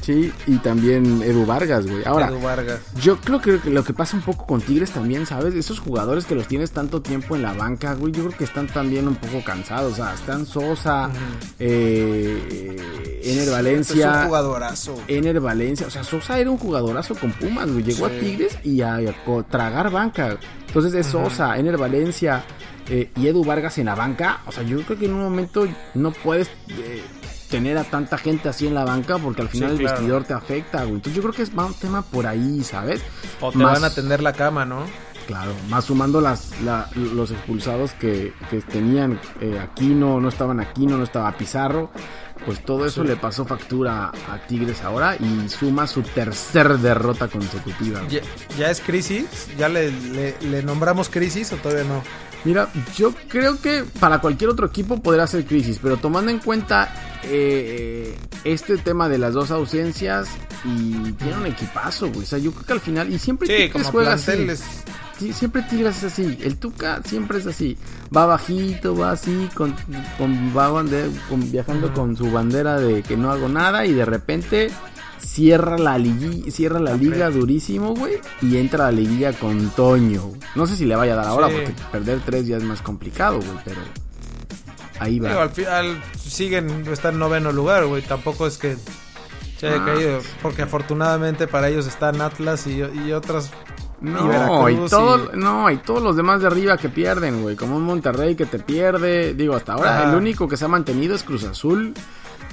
Sí, 0.10 0.34
y 0.48 0.58
también 0.58 1.22
Edu 1.22 1.46
Vargas, 1.46 1.86
güey. 1.86 2.04
Ahora, 2.04 2.30
Edu 2.30 2.42
Vargas. 2.42 2.80
Yo 3.00 3.22
creo 3.22 3.40
que 3.40 3.60
lo 3.70 3.84
que 3.84 3.94
pasa 3.94 4.18
un 4.18 4.24
poco 4.24 4.48
con 4.48 4.60
Tigres 4.60 4.90
también, 4.90 5.28
¿sabes? 5.28 5.54
Esos 5.54 5.80
jugadores 5.80 6.26
que 6.26 6.34
los 6.34 6.48
tienes 6.48 6.72
tanto 6.72 7.00
tiempo 7.00 7.36
en 7.36 7.44
la 7.44 7.54
banca, 7.54 7.94
güey, 7.94 8.12
yo 8.12 8.26
creo 8.26 8.36
que 8.36 8.44
están 8.46 8.66
también 8.66 9.08
un 9.08 9.14
poco 9.14 9.44
cansados. 9.44 9.94
O 9.94 9.96
sea, 9.98 10.16
están 10.16 10.48
Sosa, 10.48 11.12
eh, 11.60 12.76
Ener 13.24 13.42
Es 13.44 13.48
un 13.50 13.54
Valencia. 13.54 14.24
jugadorazo. 14.26 14.96
Ener 15.08 15.40
Valencia, 15.40 15.86
o 15.86 15.92
sea, 15.92 16.04
Sosa 16.04 16.40
era 16.40 16.50
un 16.50 16.58
jugadorazo 16.58 17.14
con 17.14 17.32
Pumas, 17.34 17.72
güey. 17.72 17.84
Llegó 17.84 18.10
Sí. 18.10 18.16
a 18.16 18.20
Tigres 18.20 18.58
y 18.64 18.82
a, 18.82 18.98
tragar 19.48 19.92
banca. 19.92 20.40
Entonces 20.66 20.92
es 20.96 21.06
Sosa, 21.06 21.56
Ener 21.56 21.78
Valencia 21.78 22.44
eh, 22.90 23.12
y 23.16 23.28
Edu 23.28 23.44
Vargas 23.46 23.78
en 23.78 23.86
la 23.86 23.94
banca. 23.94 24.42
O 24.48 24.52
sea, 24.52 24.64
yo 24.64 24.82
creo 24.82 24.98
que 24.98 25.06
en 25.06 25.14
un 25.14 25.22
momento 25.22 25.68
no 25.94 26.12
puedes 26.12 26.48
eh, 26.70 27.04
tener 27.50 27.78
a 27.78 27.84
tanta 27.84 28.18
gente 28.18 28.48
así 28.50 28.68
en 28.68 28.76
la 28.76 28.86
banca 28.86 29.18
porque 29.18 29.42
al 29.42 29.50
final 29.50 29.70
Sí, 29.72 29.76
el 29.76 29.82
claro. 29.82 29.96
vestidor 29.98 30.24
te 30.26 30.34
afecta, 30.34 30.80
güey. 30.84 30.96
Entonces 30.96 31.16
yo 31.16 31.22
creo 31.22 31.34
que 31.34 31.42
es 31.44 31.54
más 31.54 31.68
un 31.68 31.74
tema 31.74 32.02
por 32.04 32.28
ahí, 32.28 32.64
¿sabes? 32.64 33.02
O 33.42 33.52
te 33.52 33.58
Más- 33.58 33.74
van 33.74 33.84
a 33.92 33.94
tender 33.94 34.22
la 34.22 34.34
cama, 34.34 34.66
¿no? 34.66 34.84
Claro, 35.28 35.52
más 35.70 35.86
sumando 35.86 36.22
las, 36.22 36.60
la- 36.62 36.90
los 36.96 37.30
expulsados 37.30 37.92
que, 37.94 38.34
que 38.50 38.62
tenían 38.62 39.20
eh, 39.42 39.60
Aquino, 39.60 40.20
no 40.20 40.28
estaban 40.30 40.60
Aquino, 40.60 40.98
no 40.98 41.04
estaba 41.04 41.32
Pizarro, 41.34 41.92
pues 42.46 42.64
todo 42.64 42.86
eso 42.86 43.04
le 43.04 43.16
pasó 43.16 43.46
factura 43.46 44.06
a 44.30 44.38
Tigres 44.48 44.82
ahora 44.84 45.16
y 45.20 45.50
suma 45.50 45.86
su 45.88 46.02
tercer 46.02 46.78
derrota 46.80 47.28
consecutiva. 47.28 48.02
¿Ya, 48.08 48.22
ya 48.58 48.70
es 48.72 48.80
crisis? 48.82 49.26
¿Ya 49.58 49.70
le, 49.70 49.92
le- 49.92 50.36
le 50.42 50.64
nombramos 50.64 51.10
crisis 51.10 51.52
o 51.54 51.58
todavía 51.58 51.84
no? 51.84 52.02
Mira, 52.46 52.70
yo 52.96 53.14
creo 53.28 53.60
que 53.62 53.84
para 54.00 54.20
cualquier 54.22 54.50
otro 54.50 54.68
equipo 54.68 55.02
podría 55.02 55.28
ser 55.28 55.46
crisis, 55.46 55.78
pero 55.82 55.98
tomando 55.98 56.32
en 56.32 56.40
cuenta 56.40 56.94
eh, 57.24 58.18
este 58.46 58.78
tema 58.78 59.10
de 59.10 59.18
las 59.18 59.34
dos 59.34 59.52
ausencias 59.52 60.30
y 60.64 61.12
tiene 61.14 61.36
un 61.38 61.46
equipazo, 61.48 62.08
güey. 62.08 62.24
O 62.24 62.26
sea, 62.26 62.40
yo 62.40 62.52
creo 62.54 62.66
que 62.66 62.74
al 62.74 62.80
final, 62.80 63.12
y 63.14 63.20
siempre 63.20 63.48
Sí, 63.48 63.54
Tigres 63.54 63.72
como 63.74 63.86
juega 63.92 64.14
así. 64.14 64.32
es- 64.32 64.64
siempre 65.34 65.62
Tigres 65.64 65.98
es 66.04 66.12
así. 66.14 66.38
El 66.42 66.58
Tuca 66.58 67.02
siempre 67.06 67.40
es 67.40 67.48
así. 67.48 67.78
Va 68.16 68.26
bajito, 68.26 68.96
va 68.96 69.12
así, 69.12 69.50
con, 69.54 69.76
con- 70.18 70.54
va 70.58 70.70
bande- 70.70 71.12
con- 71.30 71.52
viajando 71.52 71.94
con 71.94 72.16
su 72.16 72.32
bandera 72.32 72.80
de 72.80 73.04
que 73.04 73.18
no 73.18 73.32
hago 73.32 73.48
nada 73.50 73.86
y 73.86 73.94
de 73.94 74.06
repente 74.06 74.72
cierra 75.22 75.78
la 75.78 75.98
cierra 76.50 76.80
la 76.80 76.94
liga 76.96 77.30
durísimo, 77.30 77.94
güey, 77.94 78.20
y 78.42 78.58
entra 78.58 78.88
a 78.88 78.92
la 78.92 79.00
liguilla 79.00 79.34
con 79.34 79.70
Toño. 79.72 80.32
No 80.56 80.66
sé 80.66 80.76
si 80.76 80.86
le 80.86 80.96
vaya 80.96 81.14
a 81.14 81.18
dar 81.18 81.28
ahora 81.28 81.50
Sí. 81.50 81.56
porque 81.56 81.74
perder 81.92 82.20
tres 82.26 82.48
ya 82.48 82.58
es 82.58 82.64
más 82.64 82.82
complicado, 82.82 83.38
güey, 83.38 83.58
pero 83.66 83.82
ahí 85.00 85.20
va. 85.20 85.30
Digo, 85.30 85.42
al 85.42 85.50
final 85.52 86.04
siguen, 86.18 86.86
está 86.92 87.10
en 87.10 87.20
noveno 87.20 87.52
lugar, 87.52 87.86
güey. 87.86 88.02
Tampoco 88.02 88.48
es 88.48 88.58
que 88.58 88.78
se 89.60 89.68
haya 89.68 89.82
Ah. 89.82 89.86
caído. 89.86 90.20
Porque 90.42 90.62
afortunadamente 90.64 91.48
para 91.48 91.70
ellos 91.70 91.86
están 91.88 92.22
Atlas 92.22 92.66
y, 92.68 92.82
y 92.82 93.12
otras. 93.12 93.52
No, 94.02 94.70
y 94.70 94.76
todo, 94.90 95.32
y- 95.34 95.38
no, 95.38 95.70
y 95.72 95.78
todos 95.78 96.02
los 96.02 96.16
demás 96.16 96.42
de 96.42 96.48
arriba 96.48 96.78
que 96.78 96.90
pierden, 96.90 97.42
güey. 97.42 97.56
Como 97.56 97.76
un 97.76 97.84
Monterrey 97.84 98.36
que 98.36 98.46
te 98.46 98.60
pierde. 98.60 99.34
Digo, 99.34 99.56
hasta 99.56 99.74
ahora 99.74 100.10
el 100.10 100.16
único 100.16 100.48
que 100.48 100.58
se 100.58 100.66
ha 100.66 100.70
mantenido 100.70 101.16
es 101.16 101.24
Cruz 101.24 101.44
Azul. 101.44 101.94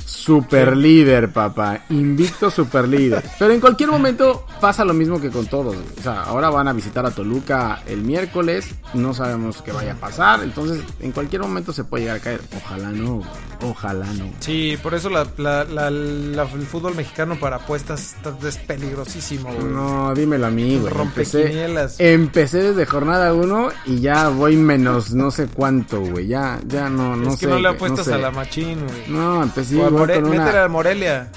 Super 0.07 0.77
líder, 0.77 1.33
papá. 1.33 1.81
Invicto 1.91 2.49
super 2.51 2.87
líder. 2.89 3.25
Pero 3.41 3.53
en 3.53 3.61
cualquier 3.61 3.91
momento 3.91 4.47
pasa 4.61 4.85
lo 4.85 4.95
mismo 4.95 5.21
que 5.21 5.31
con 5.31 5.47
todos. 5.47 5.75
O 5.99 6.03
sea, 6.03 6.23
ahora 6.23 6.49
van 6.49 6.69
a 6.69 6.73
visitar 6.73 7.05
a 7.05 7.11
Toluca 7.11 7.83
el 7.87 8.03
miércoles. 8.03 8.69
No 8.95 9.13
sabemos 9.13 9.63
qué 9.63 9.73
vaya 9.73 9.93
a 9.95 9.97
pasar. 9.97 10.43
Entonces, 10.45 10.81
en 11.01 11.11
cualquier 11.11 11.43
momento 11.43 11.73
se 11.73 11.83
puede 11.83 12.05
llegar 12.05 12.19
a 12.19 12.21
caer. 12.21 12.41
Ojalá 12.57 12.91
no. 12.91 13.21
Ojalá 13.63 14.07
no. 14.15 14.31
Sí, 14.39 14.79
por 14.81 14.95
eso 14.95 15.11
la, 15.11 15.27
la- 15.39 15.65
la- 15.65 15.91
la- 15.91 16.43
el 16.43 16.67
fútbol 16.67 16.95
mexicano 16.95 17.37
para 17.41 17.57
apuestas 17.57 18.15
es 18.47 18.57
peligrosísimo, 18.59 19.53
güey. 19.53 19.65
No, 19.73 20.15
dímelo 20.15 20.47
a 20.47 20.51
mí, 20.51 20.79
güey. 20.79 20.93
Empecé, 20.97 21.67
empecé 21.99 22.63
desde 22.63 22.87
jornada 22.87 23.35
1 23.35 23.69
y 23.87 24.01
ya 24.01 24.29
voy 24.29 24.57
menos 24.57 25.13
no 25.15 25.31
sé 25.33 25.49
cuánto, 25.49 26.01
güey. 26.01 26.29
Ya, 26.29 26.61
ya 26.67 26.89
no, 26.89 27.17
no 27.17 27.31
es 27.33 27.39
sé. 27.39 27.47
que 27.47 27.53
no 27.53 27.59
le 27.59 27.69
apuestas 27.71 28.07
sé. 28.07 28.15
a 28.15 28.19
la 28.19 28.31
machín, 28.31 28.79
güey. 28.87 29.09
No, 29.09 29.43
empecé 29.43 29.77
More- 29.99 30.15
con 30.21 30.31
Métele 30.31 30.51
una... 30.51 30.65
a 30.65 30.69
Morelia. 30.69 31.31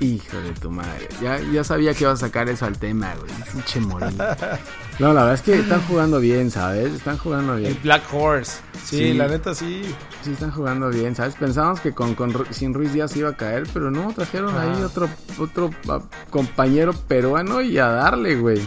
Hijo 0.00 0.36
de 0.40 0.50
tu 0.54 0.68
madre. 0.70 1.08
Ya, 1.22 1.38
ya 1.38 1.62
sabía 1.62 1.94
que 1.94 2.02
ibas 2.02 2.20
a 2.22 2.26
sacar 2.26 2.48
eso 2.48 2.66
al 2.66 2.76
tema, 2.76 3.14
güey. 3.14 3.30
Pinche 3.52 3.80
Morelia. 3.80 4.36
No, 4.98 5.14
la 5.14 5.20
verdad 5.22 5.34
es 5.36 5.42
que 5.42 5.58
están 5.58 5.80
jugando 5.88 6.20
bien, 6.20 6.50
¿sabes? 6.50 6.92
Están 6.92 7.16
jugando 7.16 7.54
El 7.54 7.60
bien. 7.62 7.78
Black 7.82 8.02
Horse. 8.12 8.58
Sí, 8.84 8.98
Sí. 8.98 9.12
la 9.14 9.26
neta 9.26 9.54
sí. 9.54 9.82
Sí, 10.22 10.32
están 10.32 10.50
jugando 10.52 10.90
bien, 10.90 11.16
¿sabes? 11.16 11.34
Pensábamos 11.34 11.80
que 11.80 11.92
con, 11.92 12.14
con 12.14 12.32
sin 12.52 12.74
Ruiz 12.74 12.92
Díaz 12.92 13.16
iba 13.16 13.30
a 13.30 13.36
caer, 13.36 13.64
pero 13.72 13.90
no, 13.90 14.12
trajeron 14.12 14.56
ahí 14.58 14.68
Ah. 14.82 14.86
otro, 14.86 15.08
otro 15.38 15.70
ah, 15.88 16.00
compañero 16.28 16.92
peruano 16.92 17.62
y 17.62 17.78
a 17.78 17.86
darle, 17.88 18.36
güey. 18.36 18.60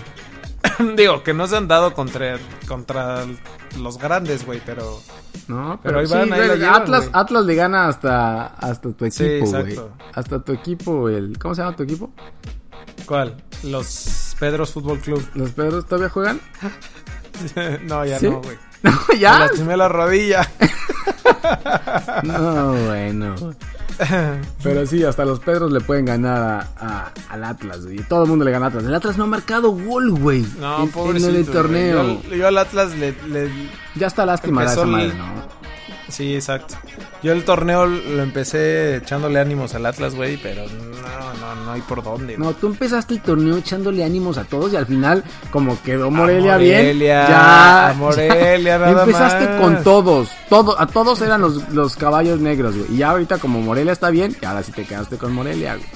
Digo, 0.97 1.21
que 1.21 1.33
no 1.35 1.47
se 1.47 1.57
han 1.57 1.67
dado 1.67 1.93
contra, 1.93 2.37
contra 2.67 3.23
los 3.79 3.99
grandes, 3.99 4.45
güey, 4.47 4.61
pero... 4.65 4.99
No, 5.47 5.79
Pero 5.83 5.83
pero, 5.83 5.99
ahí 5.99 6.07
sí, 6.07 6.13
van, 6.13 6.33
ahí 6.33 6.47
güey, 6.47 6.59
llevan, 6.59 6.81
Atlas, 6.81 7.01
güey. 7.09 7.11
Atlas 7.13 7.45
le 7.45 7.55
gana 7.55 7.87
hasta, 7.87 8.45
hasta 8.47 8.91
tu 8.91 9.11
Sí, 9.11 9.23
equipo, 9.23 9.45
güey. 9.51 9.61
exacto. 9.73 9.91
hasta 10.13 10.39
tu 10.43 10.51
equipo, 10.53 11.09
el... 11.09 11.37
¿Cómo 11.37 11.53
se 11.55 11.61
llama 11.61 11.75
tu 11.75 11.83
equipo? 11.83 12.11
¿Cuál? 13.05 13.35
Los 13.63 14.35
Pedros 14.39 14.71
Fútbol 14.73 14.99
Club. 14.99 15.23
¿Los 15.35 15.51
Pedros 15.51 15.85
todavía 15.85 16.09
juegan? 16.09 16.39
no, 17.83 18.05
ya 18.05 18.19
¿Sí? 18.19 18.29
no, 18.29 18.41
güey. 18.41 18.57
No, 18.83 18.91
Me 19.09 19.17
ya. 19.19 19.39
lastimé 19.39 19.75
la 19.77 19.87
rodilla. 19.87 20.47
No, 22.23 22.73
bueno. 22.85 23.35
Pero 24.63 24.85
sí, 24.85 25.03
hasta 25.03 25.25
los 25.25 25.39
Pedros 25.39 25.71
le 25.71 25.81
pueden 25.81 26.05
ganar 26.05 26.41
a, 26.41 26.85
a- 26.85 27.11
al 27.29 27.43
Atlas, 27.43 27.83
güey. 27.85 27.97
Todo 28.03 28.23
el 28.23 28.29
mundo 28.29 28.45
le 28.45 28.51
gana 28.51 28.65
a 28.65 28.69
Atlas. 28.69 28.83
El 28.85 28.93
Atlas 28.95 29.17
no 29.17 29.23
ha 29.25 29.27
marcado 29.27 29.71
gol, 29.71 30.11
güey. 30.11 30.45
No, 30.59 30.83
en, 30.83 31.35
el 31.35 31.45
torneo. 31.45 32.21
Yo, 32.29 32.35
yo 32.35 32.47
al 32.47 32.57
Atlas 32.57 32.95
le, 32.97 33.15
le- 33.27 33.49
Ya 33.95 34.07
está 34.07 34.25
lástima 34.25 34.61
de 34.65 34.67
esa 34.67 34.85
madre, 34.85 35.13
¿no? 35.13 35.64
Sí, 36.09 36.35
exacto. 36.35 36.75
Yo 37.23 37.31
el 37.33 37.43
torneo 37.43 37.85
lo 37.87 38.21
empecé 38.21 38.97
echándole 38.97 39.39
ánimos 39.39 39.73
al 39.73 39.85
Atlas, 39.87 40.13
güey, 40.15 40.37
pero 40.37 40.63
no, 40.67 41.33
no, 41.33 41.55
no 41.65 41.71
hay 41.71 41.81
por 41.81 42.03
dónde. 42.03 42.35
güey. 42.35 42.47
No, 42.47 42.53
tú 42.53 42.67
empezaste 42.67 43.15
el 43.15 43.21
torneo 43.21 43.57
echándole 43.57 44.03
ánimos 44.03 44.37
a 44.37 44.43
todos 44.43 44.71
y 44.73 44.75
al 44.75 44.85
final, 44.85 45.23
como 45.51 45.81
quedó 45.81 46.07
A 46.07 46.09
Morelia, 46.11 46.57
bien, 46.57 46.77
Morelia, 46.77 47.27
ya. 47.27 47.89
a 47.89 47.93
Morelia, 47.95 48.77
nada 48.79 49.03
Empezaste 49.03 49.47
más. 49.47 49.61
con 49.61 49.83
todos, 49.83 50.29
todo, 50.49 50.79
a 50.79 50.85
todos 50.87 51.21
eran 51.21 51.41
los, 51.41 51.67
los 51.69 51.95
caballos 51.95 52.39
negros, 52.39 52.77
güey. 52.77 52.93
Y 52.93 52.97
ya 52.97 53.09
ahorita 53.09 53.39
como 53.39 53.59
Morelia 53.61 53.93
está 53.93 54.09
bien, 54.11 54.35
y 54.39 54.45
ahora 54.45 54.61
sí 54.61 54.71
te 54.71 54.85
quedaste 54.85 55.17
con 55.17 55.33
Morelia, 55.33 55.75
güey. 55.75 55.87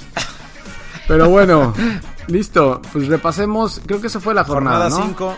Pero 1.08 1.28
bueno, 1.30 1.74
listo. 2.28 2.82
Pues 2.94 3.08
repasemos. 3.08 3.82
Creo 3.86 4.00
que 4.02 4.08
esa 4.08 4.20
fue 4.20 4.34
la 4.36 4.44
jornada. 4.44 4.90
Jornada 4.92 5.16
¿no? 5.20 5.36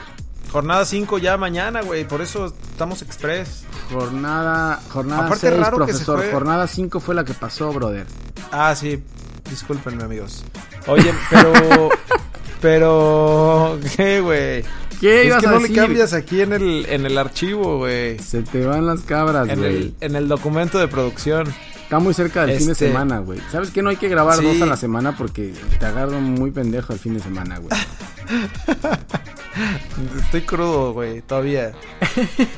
5. 0.51 0.53
Jornada 0.53 0.85
5 0.85 1.17
ya 1.17 1.37
mañana, 1.37 1.81
güey. 1.81 2.07
Por 2.07 2.21
eso 2.21 2.45
estamos 2.45 3.01
express. 3.01 3.63
Jornada, 3.91 4.79
jornada 4.89 5.25
Aparte, 5.25 5.49
6, 5.49 5.59
raro 5.59 5.85
que 5.85 5.93
se 5.93 5.99
profesor. 6.05 6.19
fue- 6.19 6.31
Jornada 6.31 6.67
5 6.67 6.99
fue 6.99 7.15
la 7.15 7.23
que 7.23 7.33
pasó, 7.33 7.71
brother. 7.73 8.05
Ah, 8.51 8.75
sí. 8.75 9.03
Discúlpenme, 9.49 10.03
amigos. 10.03 10.43
Oye, 10.87 11.13
pero. 11.29 11.89
pero. 12.61 13.79
¿Qué, 13.95 14.21
güey? 14.21 14.63
¿Qué 14.99 15.21
Es 15.21 15.27
ibas 15.27 15.39
que 15.41 15.47
a 15.47 15.51
no 15.51 15.59
decir? 15.59 15.75
le 15.75 15.81
cambias 15.81 16.13
aquí 16.13 16.41
en 16.41 16.53
el, 16.53 16.85
en 16.87 17.05
el 17.05 17.17
archivo, 17.17 17.77
güey. 17.79 18.19
Se 18.19 18.43
te 18.43 18.65
van 18.65 18.85
las 18.85 19.01
cabras, 19.01 19.47
güey. 19.57 19.95
en 19.99 20.15
el 20.15 20.27
documento 20.27 20.77
de 20.79 20.87
producción. 20.87 21.47
Está 21.91 21.99
muy 21.99 22.13
cerca 22.13 22.45
del 22.45 22.55
fin 22.57 22.67
de 22.67 22.71
Este- 22.71 22.87
semana, 22.87 23.19
güey. 23.19 23.37
¿Sabes 23.51 23.69
qué? 23.71 23.81
No 23.81 23.89
hay 23.89 23.97
que 23.97 24.07
grabar 24.07 24.37
Sí. 24.39 24.45
dos 24.45 24.61
a 24.61 24.65
la 24.65 24.77
semana 24.77 25.17
porque 25.17 25.53
te 25.77 25.85
agarro 25.85 26.21
muy 26.21 26.49
pendejo 26.49 26.93
el 26.93 26.99
fin 26.99 27.15
de 27.15 27.19
semana, 27.19 27.57
güey. 27.59 27.69
Estoy 30.23 30.41
crudo, 30.43 30.93
güey, 30.93 31.21
todavía. 31.21 31.73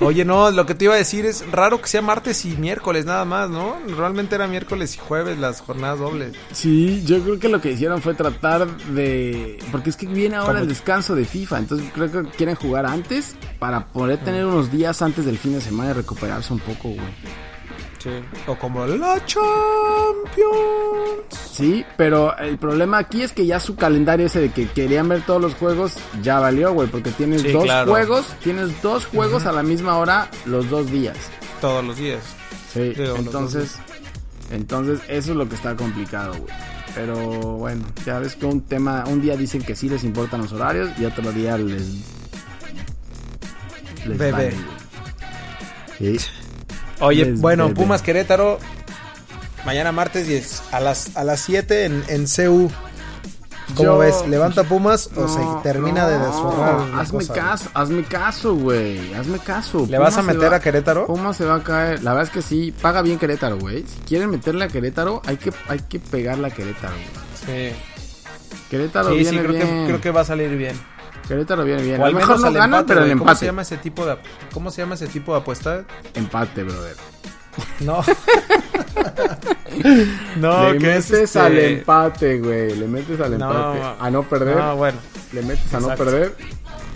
Oye, 0.01 0.23
no, 0.23 0.51
lo 0.51 0.67
que 0.67 0.75
te 0.75 0.85
iba 0.85 0.93
a 0.93 0.97
decir 0.97 1.25
es 1.25 1.49
raro 1.51 1.81
que 1.81 1.87
sea 1.87 2.03
martes 2.03 2.45
y 2.45 2.55
miércoles 2.57 3.05
nada 3.05 3.25
más, 3.25 3.49
¿no? 3.49 3.77
Normalmente 3.87 4.35
era 4.35 4.45
miércoles 4.45 4.93
y 4.95 4.99
jueves 4.99 5.39
las 5.39 5.61
jornadas 5.61 5.97
dobles. 5.97 6.35
Sí, 6.51 7.03
yo 7.03 7.19
creo 7.23 7.39
que 7.39 7.49
lo 7.49 7.59
que 7.59 7.71
hicieron 7.71 8.03
fue 8.03 8.13
tratar 8.13 8.67
de... 8.89 9.57
Porque 9.71 9.89
es 9.89 9.95
que 9.95 10.05
viene 10.05 10.35
ahora 10.35 10.49
¿Cómo? 10.53 10.59
el 10.61 10.67
descanso 10.67 11.15
de 11.15 11.25
FIFA, 11.25 11.57
entonces 11.57 11.87
creo 11.91 12.11
que 12.11 12.23
quieren 12.37 12.53
jugar 12.53 12.85
antes 12.85 13.35
para 13.57 13.87
poder 13.87 14.23
tener 14.23 14.45
unos 14.45 14.71
días 14.71 15.01
antes 15.01 15.25
del 15.25 15.39
fin 15.39 15.53
de 15.53 15.61
semana 15.61 15.89
y 15.89 15.93
recuperarse 15.93 16.53
un 16.53 16.59
poco, 16.59 16.89
güey. 16.89 16.99
Sí. 18.03 18.09
O 18.47 18.55
como 18.57 18.85
la 18.85 19.25
Champions. 19.25 19.43
Sí, 21.51 21.85
pero 21.95 22.37
el 22.37 22.57
problema 22.57 22.97
aquí 22.97 23.21
es 23.21 23.31
que 23.31 23.45
ya 23.45 23.59
su 23.61 23.75
calendario 23.77 24.25
ese 24.25 24.41
de 24.41 24.49
que 24.51 24.67
querían 24.67 25.07
ver 25.07 25.21
todos 25.25 25.41
los 25.41 25.53
juegos 25.55 25.93
ya 26.21 26.39
valió, 26.39 26.73
güey, 26.73 26.89
porque 26.89 27.11
tienes 27.11 27.41
Sí, 27.43 27.51
dos 27.53 27.63
claro. 27.63 27.89
juegos, 27.91 28.25
tienes 28.43 28.81
dos 28.81 29.05
juegos 29.05 29.45
a 29.45 29.51
la 29.53 29.63
misma 29.63 29.97
hora 29.97 30.29
los 30.45 30.69
dos 30.69 30.91
días. 30.91 31.15
Todos 31.61 31.83
los 31.85 31.95
días. 31.97 32.21
Sí, 32.73 32.89
Digo, 32.89 33.15
entonces, 33.15 33.75
entonces 34.51 34.99
eso 35.07 35.31
es 35.31 35.37
lo 35.37 35.47
que 35.47 35.55
está 35.55 35.75
complicado, 35.75 36.33
güey. 36.33 36.53
Pero 36.95 37.15
bueno, 37.57 37.85
ya 38.05 38.19
ves 38.19 38.35
que 38.35 38.45
un 38.45 38.61
tema, 38.61 39.03
un 39.07 39.21
día 39.21 39.37
dicen 39.37 39.61
que 39.63 39.75
sí 39.75 39.87
les 39.89 40.03
importan 40.03 40.41
los 40.41 40.51
horarios 40.51 40.89
y 40.99 41.05
otro 41.05 41.31
día 41.31 41.57
les... 41.57 41.83
les 44.05 44.17
Bebé. 44.17 44.53
güey. 45.99 46.17
Sí. 46.17 46.25
Oye, 47.03 47.25
Les 47.25 47.41
bueno, 47.41 47.65
bebe. 47.65 47.75
Pumas 47.75 48.01
Querétaro. 48.01 48.59
Mañana 49.65 49.91
martes 49.91 50.27
10 50.27 50.63
a 50.71 50.79
las 50.79 51.15
a 51.15 51.23
las 51.23 51.39
7 51.41 51.85
en, 51.85 52.03
en 52.07 52.25
CU. 52.25 52.69
¿Cómo 53.75 53.83
Yo- 53.93 53.97
ves? 53.97 54.27
¿Levanta 54.27 54.63
Pumas 54.65 55.09
o 55.15 55.27
se 55.27 55.39
termina 55.63 56.05
de 56.07 56.19
desforrar? 56.19 56.81
Hazme 56.99 57.19
cosa, 57.19 57.33
caso, 57.33 57.69
hazme 57.73 58.03
caso, 58.03 58.55
güey. 58.55 59.13
Hazme 59.13 59.39
caso. 59.39 59.87
¿Le 59.89 59.97
vas 59.97 60.17
a 60.17 60.21
meter 60.21 60.51
va- 60.51 60.57
a 60.57 60.59
Querétaro? 60.59 61.07
Pumas 61.07 61.37
se 61.37 61.45
va 61.45 61.55
a 61.55 61.63
caer. 61.63 62.03
La 62.03 62.11
verdad 62.13 62.27
es 62.27 62.33
que 62.33 62.41
sí, 62.41 62.73
paga 62.81 63.01
bien 63.01 63.17
Querétaro, 63.17 63.57
güey. 63.57 63.85
Si 63.87 63.99
quieren 64.01 64.29
meterle 64.31 64.65
a 64.65 64.67
Querétaro, 64.67 65.21
hay 65.25 65.37
que, 65.37 65.51
hay 65.69 65.79
que 65.79 65.99
pegarle 65.99 66.47
a 66.47 66.51
Querétaro, 66.51 66.93
güey. 66.93 67.71
Sí, 67.71 67.75
Querétaro 68.69 69.09
sí, 69.11 69.23
sí, 69.25 69.31
viene 69.31 69.41
que, 69.47 69.47
bien. 69.65 69.85
creo 69.87 70.01
que 70.01 70.11
va 70.11 70.21
a 70.21 70.25
salir 70.25 70.49
bien. 70.57 70.75
Querétaro 71.27 71.63
viene 71.63 71.81
bien. 71.83 72.01
O 72.01 72.03
A 72.03 72.07
al 72.07 72.13
lo 72.13 72.19
mejor 72.19 72.39
no 72.39 72.47
al 72.47 72.55
empate, 72.55 72.83
pero 72.87 72.99
el 73.01 73.05
güey. 73.07 73.17
¿Cómo 73.19 73.27
se 73.29 73.31
empate. 73.33 73.45
llama 73.45 73.61
ese 73.61 73.77
tipo 73.77 74.05
de 74.05 74.17
cómo 74.53 74.71
se 74.71 74.81
llama 74.81 74.95
ese 74.95 75.07
tipo 75.07 75.33
de 75.33 75.39
apuesta? 75.39 75.83
Empate, 76.13 76.63
brother. 76.63 76.95
No. 77.81 78.03
no, 80.37 80.71
le 80.73 80.79
que 80.79 80.85
metes 80.87 81.11
este- 81.11 81.39
al 81.39 81.57
empate, 81.57 82.39
güey. 82.39 82.75
Le 82.75 82.87
metes 82.87 83.19
al 83.19 83.33
empate. 83.33 83.79
a 83.99 84.09
no 84.11 84.23
perder. 84.23 84.57
No, 84.57 84.75
bueno, 84.75 84.97
Le 85.31 85.41
metes 85.43 85.73
a 85.73 85.79
no 85.79 85.95
perder. 85.95 86.35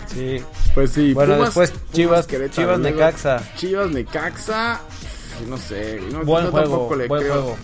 sí. 0.06 0.42
Pues 0.74 0.92
sí. 0.92 1.12
Bueno, 1.14 1.34
Pumas- 1.34 1.44
después 1.46 1.70
Pumas, 1.70 1.92
Chivas, 1.92 2.26
Querétaro, 2.26 2.54
Chivas 2.62 2.78
Necaxa. 2.78 3.42
Chivas 3.56 3.90
Necaxa. 3.90 4.80
No 5.48 5.56
sé. 5.56 6.00
No, 6.12 6.24
Buen 6.24 6.44
yo 6.46 6.50
juego, 6.50 6.68
tampoco 6.70 6.96
le 6.96 7.06
buen 7.08 7.22
creo. 7.22 7.32
juego. 7.34 7.56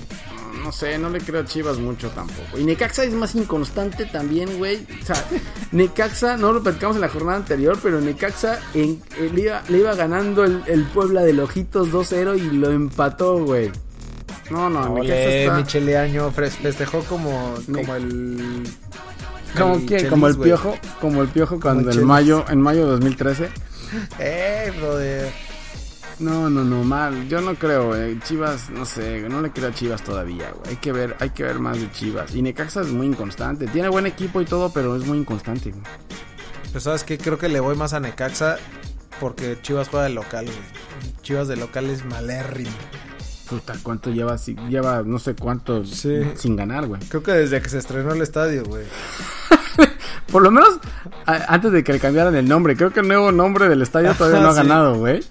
No 0.64 0.72
sé, 0.72 0.96
no 0.98 1.10
le 1.10 1.20
creo 1.20 1.42
a 1.42 1.44
Chivas 1.44 1.76
mucho 1.78 2.08
tampoco. 2.10 2.58
Y 2.58 2.64
Necaxa 2.64 3.04
es 3.04 3.12
más 3.12 3.34
inconstante 3.34 4.06
también, 4.06 4.56
güey. 4.56 4.86
O 5.02 5.04
sea, 5.04 5.22
Necaxa, 5.72 6.38
no 6.38 6.52
lo 6.52 6.62
platicamos 6.62 6.96
en 6.96 7.02
la 7.02 7.08
jornada 7.10 7.36
anterior, 7.36 7.78
pero 7.82 8.00
Necaxa 8.00 8.58
en- 8.72 9.02
eh, 9.18 9.30
le, 9.32 9.42
iba, 9.42 9.62
le 9.68 9.78
iba 9.78 9.94
ganando 9.94 10.42
el, 10.42 10.62
el 10.66 10.84
Puebla 10.84 11.22
de 11.22 11.38
Ojitos 11.40 11.90
2-0 11.92 12.38
y 12.38 12.50
lo 12.56 12.70
empató, 12.72 13.44
güey. 13.44 13.70
No, 14.50 14.70
no, 14.70 14.80
Necaxa 14.88 15.00
Ole, 15.00 15.44
está... 15.44 15.56
Micheleaño 15.58 16.30
festejó 16.30 17.00
como, 17.04 17.54
como 17.70 17.94
el 17.94 18.62
¿Como 19.56 19.74
el 19.74 19.80
quién? 19.84 19.98
Chelis, 20.00 20.10
Como 20.10 20.28
el 20.28 20.36
piojo, 20.38 20.78
como 21.00 21.22
el 21.22 21.28
piojo 21.28 21.60
cuando 21.60 21.90
el 21.90 21.98
en 21.98 22.06
mayo, 22.06 22.44
en 22.48 22.60
mayo 22.60 22.86
de 22.86 22.90
2013. 22.92 23.50
Eh, 24.18 24.72
brother. 24.80 25.32
No, 26.20 26.48
no, 26.48 26.62
no, 26.64 26.84
mal. 26.84 27.28
Yo 27.28 27.40
no 27.40 27.54
creo, 27.56 27.96
eh. 27.96 28.18
Chivas, 28.24 28.70
no 28.70 28.84
sé, 28.84 29.28
no 29.28 29.40
le 29.42 29.50
creo 29.50 29.68
a 29.68 29.74
Chivas 29.74 30.02
todavía, 30.02 30.50
güey. 30.52 30.70
Hay 30.70 30.76
que 30.76 30.92
ver, 30.92 31.16
hay 31.20 31.30
que 31.30 31.42
ver 31.42 31.58
más 31.58 31.78
de 31.80 31.90
Chivas. 31.90 32.34
Y 32.34 32.42
Necaxa 32.42 32.82
es 32.82 32.88
muy 32.88 33.06
inconstante. 33.06 33.66
Tiene 33.66 33.88
buen 33.88 34.06
equipo 34.06 34.40
y 34.40 34.44
todo, 34.44 34.72
pero 34.72 34.94
es 34.96 35.04
muy 35.06 35.18
inconstante, 35.18 35.70
güey. 35.70 35.82
Pues 36.72 36.84
sabes 36.84 37.04
que 37.04 37.18
creo 37.18 37.38
que 37.38 37.48
le 37.48 37.60
voy 37.60 37.76
más 37.76 37.92
a 37.94 38.00
Necaxa 38.00 38.58
porque 39.20 39.58
Chivas 39.62 39.88
juega 39.88 40.06
de 40.06 40.12
local, 40.14 40.44
güey. 40.46 41.12
Chivas 41.22 41.48
de 41.48 41.56
local 41.56 41.86
es 41.90 42.04
malérrimo. 42.04 42.70
Puta, 43.48 43.74
¿cuánto 43.82 44.10
lleva? 44.10 44.38
Si- 44.38 44.56
Lleva 44.70 45.02
no 45.04 45.18
sé 45.18 45.34
cuánto 45.34 45.84
Sí. 45.84 46.22
sin 46.36 46.56
ganar, 46.56 46.86
güey. 46.86 47.00
Creo 47.08 47.22
que 47.22 47.32
desde 47.32 47.60
que 47.60 47.68
se 47.68 47.78
estrenó 47.78 48.12
el 48.12 48.22
estadio, 48.22 48.64
güey. 48.64 48.84
Por 50.32 50.42
lo 50.42 50.50
menos 50.50 50.78
a- 51.26 51.52
antes 51.54 51.70
de 51.72 51.84
que 51.84 51.92
le 51.92 52.00
cambiaran 52.00 52.34
el 52.36 52.48
nombre. 52.48 52.76
Creo 52.76 52.92
que 52.92 53.00
el 53.00 53.08
nuevo 53.08 53.32
nombre 53.32 53.68
del 53.68 53.82
estadio 53.82 54.14
todavía 54.14 54.40
no 54.40 54.48
ha 54.48 54.52
Sí. 54.52 54.56
ganado, 54.58 54.96
güey. 54.96 55.22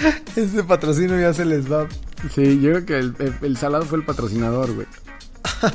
Este 0.36 0.62
patrocinio 0.64 1.18
ya 1.20 1.32
se 1.34 1.44
les 1.44 1.70
va. 1.70 1.86
Sí, 2.34 2.60
yo 2.60 2.70
creo 2.72 2.86
que 2.86 2.98
el, 2.98 3.14
el- 3.18 3.34
el 3.42 3.56
Salado 3.56 3.84
fue 3.84 3.98
el 3.98 4.04
patrocinador, 4.04 4.72
güey. 4.74 4.86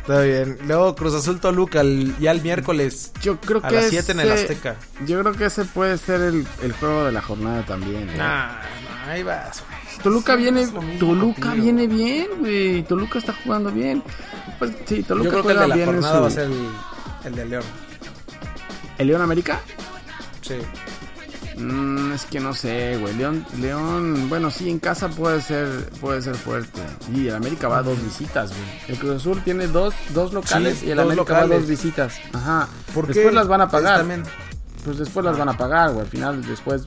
Está 0.00 0.22
bien. 0.22 0.58
Luego 0.66 0.94
Cruz 0.96 1.14
Azul 1.14 1.38
Toluca 1.38 1.80
el- 1.82 2.16
ya 2.18 2.32
el 2.32 2.42
miércoles 2.42 3.12
Yo 3.22 3.40
creo 3.40 3.60
a 3.64 3.68
que 3.68 3.76
las 3.76 3.90
7 3.90 4.12
en 4.12 4.20
el 4.20 4.30
ese- 4.32 4.42
Azteca. 4.42 4.76
Yo 5.06 5.20
creo 5.20 5.32
que 5.34 5.44
ese 5.46 5.64
puede 5.64 5.98
ser 5.98 6.20
el, 6.20 6.46
el 6.62 6.72
juego 6.72 7.04
de 7.04 7.12
la 7.12 7.22
jornada 7.22 7.64
también. 7.64 8.06
Nah, 8.16 8.46
nah, 8.48 9.06
ahí 9.08 9.22
vas, 9.22 9.62
güey. 9.68 10.02
Toluca 10.02 10.34
viene, 10.34 10.62
mismo 10.62 10.82
Toluca 10.98 11.54
viene 11.54 11.86
bien, 11.86 12.26
güey. 12.40 12.82
Toluca 12.82 13.20
está 13.20 13.32
jugando 13.44 13.70
bien. 13.70 14.02
Pues 14.58 14.72
sí, 14.86 15.02
Toluca 15.04 15.24
Yo 15.26 15.30
creo 15.30 15.42
que 15.44 15.52
el 15.52 15.58
juega 15.58 15.62
de 15.62 15.68
la 15.68 15.84
jornada 15.86 16.16
su- 16.16 16.22
va 16.22 16.26
a 16.26 16.30
ser 16.30 16.44
el, 16.44 16.68
el 17.26 17.34
de 17.36 17.44
León. 17.44 17.64
¿El 18.98 19.06
León 19.06 19.22
América? 19.22 19.60
Sí. 20.40 20.54
Mm, 21.56 22.12
es 22.12 22.24
que 22.24 22.40
no 22.40 22.54
sé, 22.54 22.96
güey. 22.98 23.14
León, 23.14 23.44
León, 23.60 24.28
bueno, 24.28 24.50
sí, 24.50 24.70
en 24.70 24.78
casa 24.78 25.08
puede 25.08 25.40
ser, 25.42 25.68
puede 26.00 26.22
ser 26.22 26.34
fuerte. 26.34 26.80
Y 27.14 27.28
el 27.28 27.34
América 27.34 27.68
va 27.68 27.78
a 27.78 27.82
dos 27.82 28.02
visitas, 28.02 28.50
güey. 28.50 28.62
El 28.88 28.98
Cruz 28.98 29.16
Azul 29.16 29.42
tiene 29.44 29.66
dos, 29.66 29.94
dos 30.14 30.32
locales 30.32 30.78
Sí, 30.78 30.86
y 30.86 30.90
el 30.90 31.00
América 31.00 31.32
va 31.34 31.40
a 31.40 31.46
dos 31.46 31.66
visitas. 31.66 32.14
Ajá. 32.32 32.68
¿Por 32.94 33.06
después 33.06 33.26
qué? 33.28 33.32
las 33.32 33.48
van 33.48 33.60
a 33.60 33.68
Pues 33.68 33.82
pagar. 33.82 34.04
Pues 34.84 34.98
después 34.98 35.24
las 35.24 35.38
van 35.38 35.48
a 35.48 35.56
pagar, 35.56 35.90
güey. 35.90 36.00
Al 36.02 36.08
final, 36.10 36.42
después 36.46 36.84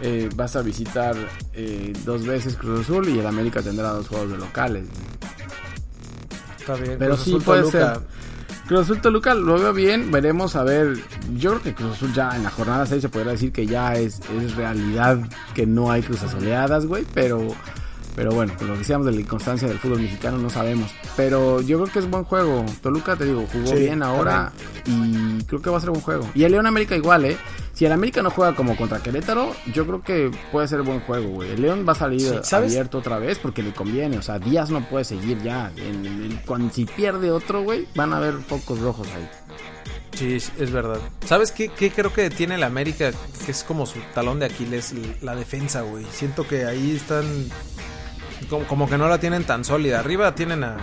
eh, 0.00 0.28
vas 0.34 0.54
a 0.56 0.62
visitar 0.62 1.16
eh, 1.54 1.92
dos 2.04 2.24
veces 2.26 2.56
Cruz 2.56 2.80
Azul 2.80 3.08
y 3.08 3.18
el 3.18 3.26
América 3.26 3.62
tendrá 3.62 3.88
dos 3.90 4.06
juegos 4.08 4.30
de 4.32 4.38
locales. 4.38 4.84
güey. 4.88 5.04
Está 6.58 6.74
bien. 6.74 6.96
Pero 6.98 7.14
Cruz 7.14 7.24
sí 7.24 7.30
Azul, 7.30 7.42
puede 7.42 7.60
Toluca. 7.62 7.94
ser. 7.94 8.02
Cruz 8.66 8.80
Azul 8.80 9.00
Toluca 9.00 9.34
lo 9.34 9.58
veo 9.58 9.72
bien, 9.74 10.10
veremos 10.10 10.56
a 10.56 10.64
ver. 10.64 10.96
Yo 11.36 11.50
creo 11.50 11.62
que 11.62 11.74
Cruz 11.74 11.92
Azul 11.92 12.12
ya 12.14 12.34
en 12.34 12.42
la 12.42 12.50
jornada 12.50 12.86
6 12.86 13.02
se 13.02 13.08
podría 13.10 13.32
decir 13.32 13.52
que 13.52 13.66
ya 13.66 13.94
es, 13.94 14.20
es 14.40 14.56
realidad 14.56 15.18
que 15.54 15.66
no 15.66 15.90
hay 15.90 16.02
cruzas 16.02 16.32
oleadas, 16.34 16.86
güey, 16.86 17.04
pero 17.12 17.48
pero 18.16 18.32
bueno, 18.32 18.54
con 18.56 18.68
lo 18.68 18.74
que 18.74 18.80
decíamos 18.80 19.06
de 19.06 19.12
la 19.12 19.20
inconstancia 19.20 19.66
del 19.66 19.78
fútbol 19.78 20.00
mexicano 20.00 20.38
no 20.38 20.48
sabemos, 20.48 20.94
pero 21.16 21.60
yo 21.60 21.80
creo 21.80 21.92
que 21.92 21.98
es 21.98 22.08
buen 22.08 22.24
juego. 22.24 22.64
Toluca 22.80 23.16
te 23.16 23.24
digo, 23.24 23.44
jugó 23.52 23.66
Sí, 23.66 23.74
bien 23.74 24.02
ahora 24.02 24.52
y 24.86 25.42
creo 25.44 25.60
que 25.60 25.70
va 25.70 25.78
a 25.78 25.80
ser 25.80 25.90
buen 25.90 26.02
juego. 26.02 26.30
Y 26.34 26.44
el 26.44 26.52
León 26.52 26.66
América 26.66 26.96
igual, 26.96 27.24
¿eh? 27.24 27.36
Si 27.74 27.84
el 27.84 27.92
América 27.92 28.22
no 28.22 28.30
juega 28.30 28.54
como 28.54 28.76
contra 28.76 29.02
Querétaro, 29.02 29.52
yo 29.72 29.84
creo 29.84 30.00
que 30.02 30.30
puede 30.52 30.68
ser 30.68 30.82
buen 30.82 31.00
juego, 31.00 31.28
güey. 31.28 31.50
El 31.50 31.62
León 31.62 31.84
va 31.86 31.92
a 31.92 31.96
salir 31.96 32.40
abierto 32.68 32.98
otra 32.98 33.18
vez 33.18 33.38
porque 33.40 33.62
le 33.64 33.72
conviene. 33.72 34.16
O 34.18 34.22
sea, 34.22 34.38
Díaz 34.38 34.70
no 34.70 34.88
puede 34.88 35.04
seguir 35.04 35.42
ya. 35.42 35.72
En- 35.76 36.06
en- 36.06 36.40
cuando, 36.46 36.72
si 36.72 36.84
pierde 36.86 37.30
otro, 37.32 37.62
güey, 37.62 37.88
van 37.96 38.12
a 38.12 38.18
haber 38.18 38.34
focos 38.34 38.78
rojos 38.80 39.08
ahí. 39.16 39.28
Sí, 40.12 40.34
es 40.36 40.70
verdad. 40.70 41.00
¿Sabes 41.26 41.50
qué, 41.50 41.68
qué 41.68 41.90
creo 41.90 42.12
que 42.12 42.30
tiene 42.30 42.54
el 42.54 42.62
América? 42.62 43.10
Que 43.44 43.50
es 43.50 43.64
como 43.64 43.84
su 43.86 43.98
talón 44.14 44.38
de 44.38 44.46
Aquiles, 44.46 44.94
la 45.22 45.34
defensa, 45.34 45.82
güey. 45.82 46.06
Siento 46.12 46.46
que 46.46 46.66
ahí 46.66 46.94
están... 46.94 47.24
Como, 48.48 48.64
como 48.68 48.88
que 48.88 48.96
no 48.98 49.08
la 49.08 49.18
tienen 49.18 49.42
tan 49.42 49.64
sólida. 49.64 49.98
Arriba 49.98 50.32
tienen 50.36 50.62
a... 50.62 50.76